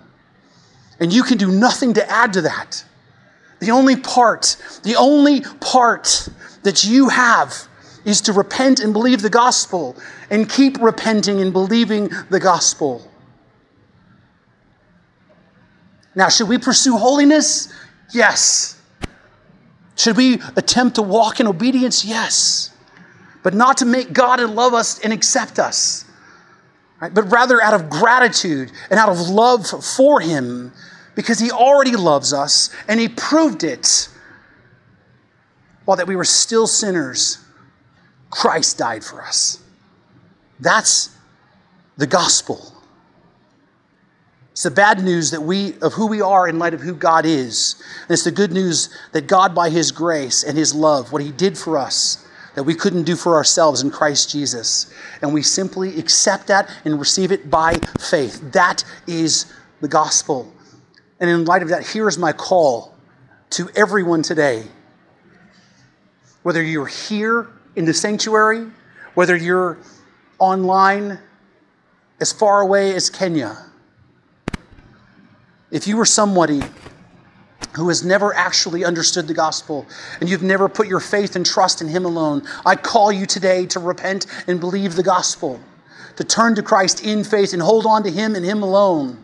[1.01, 2.85] And you can do nothing to add to that.
[3.61, 6.29] The only part, the only part
[6.63, 7.69] that you have
[8.05, 9.97] is to repent and believe the gospel
[10.31, 13.07] and keep repenting and believing the gospel.
[16.15, 17.73] Now, should we pursue holiness?
[18.13, 18.81] Yes.
[19.97, 22.05] Should we attempt to walk in obedience?
[22.05, 22.71] Yes
[23.43, 26.05] but not to make God and love us and accept us,
[27.01, 27.13] right?
[27.13, 30.73] but rather out of gratitude and out of love for Him
[31.21, 34.09] because He already loves us and He proved it
[35.85, 37.39] while that we were still sinners.
[38.31, 39.63] Christ died for us.
[40.61, 41.11] That's
[41.97, 42.73] the gospel.
[44.53, 47.27] It's the bad news that we of who we are in light of who God
[47.27, 47.83] is.
[48.03, 51.33] And it's the good news that God by his grace and his love, what he
[51.33, 54.93] did for us, that we couldn't do for ourselves in Christ Jesus.
[55.23, 58.53] And we simply accept that and receive it by faith.
[58.53, 60.53] That is the gospel.
[61.21, 62.95] And in light of that, here is my call
[63.51, 64.65] to everyone today.
[66.43, 68.67] Whether you're here in the sanctuary,
[69.15, 69.79] whether you're
[70.39, 71.19] online
[72.21, 73.57] as far away as Kenya,
[75.71, 76.63] if you were somebody
[77.77, 79.87] who has never actually understood the gospel
[80.21, 83.67] and you've never put your faith and trust in Him alone, I call you today
[83.67, 85.61] to repent and believe the gospel,
[86.17, 89.23] to turn to Christ in faith and hold on to Him and Him alone.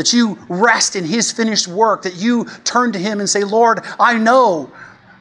[0.00, 3.80] That you rest in His finished work, that you turn to Him and say, Lord,
[4.00, 4.72] I know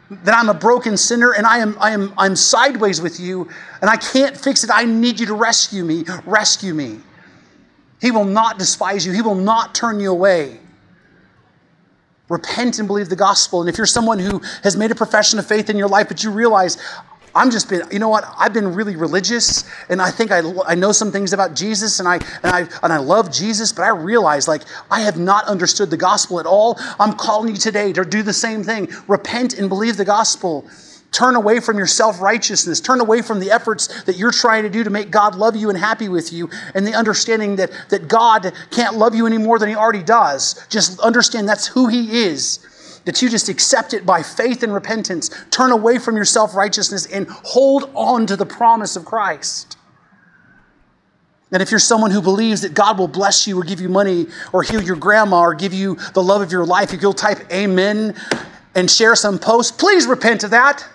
[0.10, 3.50] that I'm a broken sinner and I am, I am I'm sideways with you
[3.82, 4.70] and I can't fix it.
[4.74, 6.06] I need you to rescue me.
[6.26, 7.02] Rescue me.
[8.00, 9.12] He will not despise you.
[9.12, 10.62] He will not turn you away.
[12.30, 13.60] Repent and believe the gospel.
[13.60, 16.24] And if you're someone who has made a profession of faith in your life, but
[16.24, 16.78] you realize,
[17.36, 18.26] I'm just been, you know what?
[18.38, 22.08] I've been really religious, and I think I, I know some things about Jesus, and
[22.08, 25.90] I and I and I love Jesus, but I realize like I have not understood
[25.90, 26.76] the gospel at all.
[27.00, 28.90] I'm calling you today to do the same thing.
[29.08, 30.68] Repent and believe the gospel.
[31.12, 32.80] Turn away from your self righteousness.
[32.80, 35.70] Turn away from the efforts that you're trying to do to make God love you
[35.70, 39.60] and happy with you, and the understanding that, that God can't love you any more
[39.60, 40.66] than He already does.
[40.70, 42.60] Just understand that's who He is.
[43.10, 45.32] That you just accept it by faith and repentance.
[45.50, 49.78] Turn away from your self righteousness and hold on to the promise of Christ.
[51.52, 54.28] And if you're someone who believes that God will bless you or give you money
[54.54, 57.52] or heal your grandma or give you the love of your life, if you'll type
[57.52, 58.14] amen
[58.76, 60.88] and share some post, please repent of that.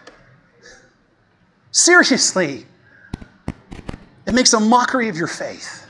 [1.72, 2.64] Seriously.
[4.24, 5.84] It makes a mockery of your faith.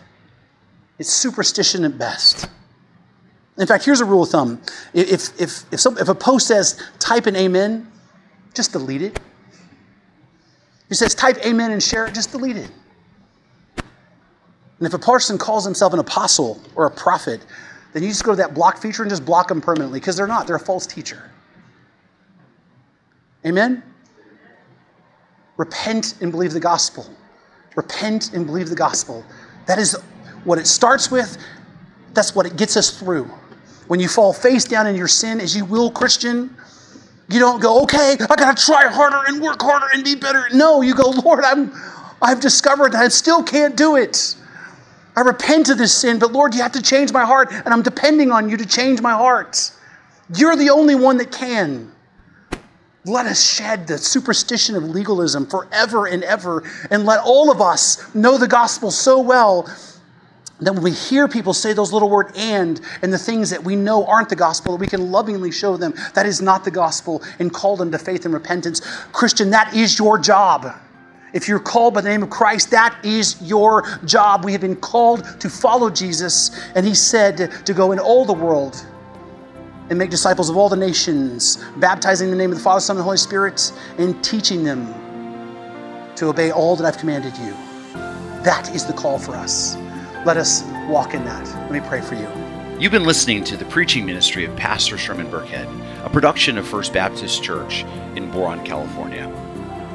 [0.99, 2.49] It's superstition at best.
[3.57, 4.61] In fact, here's a rule of thumb.
[4.93, 7.91] If, if, if, some, if a post says type an amen,
[8.53, 9.19] just delete it.
[10.87, 12.71] If it says type amen and share it, just delete it.
[14.79, 17.45] And if a person calls himself an apostle or a prophet,
[17.93, 20.27] then you just go to that block feature and just block them permanently because they're
[20.27, 20.47] not.
[20.47, 21.31] They're a false teacher.
[23.47, 23.83] Amen?
[25.57, 27.07] Repent and believe the gospel.
[27.77, 29.25] Repent and believe the gospel.
[29.67, 29.97] That is
[30.43, 31.39] what it starts with.
[32.13, 33.31] That's what it gets us through.
[33.87, 36.57] When you fall face down in your sin, as you will, Christian,
[37.29, 40.47] You don't go, okay, I gotta try harder and work harder and be better.
[40.53, 41.73] No, you go, Lord, I'm,
[42.21, 44.37] I've discovered that I still can't do it.
[45.17, 47.83] I repent of this sin, but Lord, you have to change my heart, and I'm
[47.83, 49.71] depending on you to change my heart.
[50.35, 51.93] You're the only one that can.
[53.07, 58.15] Let us shed the superstition of legalism forever and ever, and let all of us
[58.15, 59.69] know the gospel so well
[60.61, 63.75] that when we hear people say those little word and and the things that we
[63.77, 67.23] know aren't the gospel, that we can lovingly show them that is not the gospel
[67.39, 68.81] and call them to faith and repentance.
[69.13, 70.67] Christian, that is your job.
[71.33, 74.45] If you're called by the name of Christ, that is your job.
[74.45, 78.33] We have been called to follow Jesus, and He said to go in all the
[78.33, 78.87] world
[79.91, 82.95] and make disciples of all the nations, baptizing in the name of the Father, Son,
[82.95, 84.95] and the Holy Spirit, and teaching them
[86.15, 87.53] to obey all that I've commanded you.
[88.45, 89.77] That is the call for us.
[90.25, 91.47] Let us walk in that.
[91.47, 92.27] Let me pray for you.
[92.81, 95.69] You've been listening to the preaching ministry of Pastor Sherman Burkhead,
[96.03, 97.85] a production of First Baptist Church
[98.17, 99.27] in Boron, California.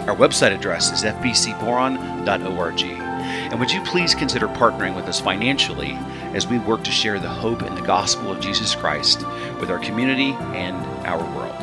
[0.07, 2.81] Our website address is fbcboron.org.
[2.81, 5.93] And would you please consider partnering with us financially
[6.33, 9.25] as we work to share the hope and the gospel of Jesus Christ
[9.59, 10.75] with our community and
[11.07, 11.58] our world?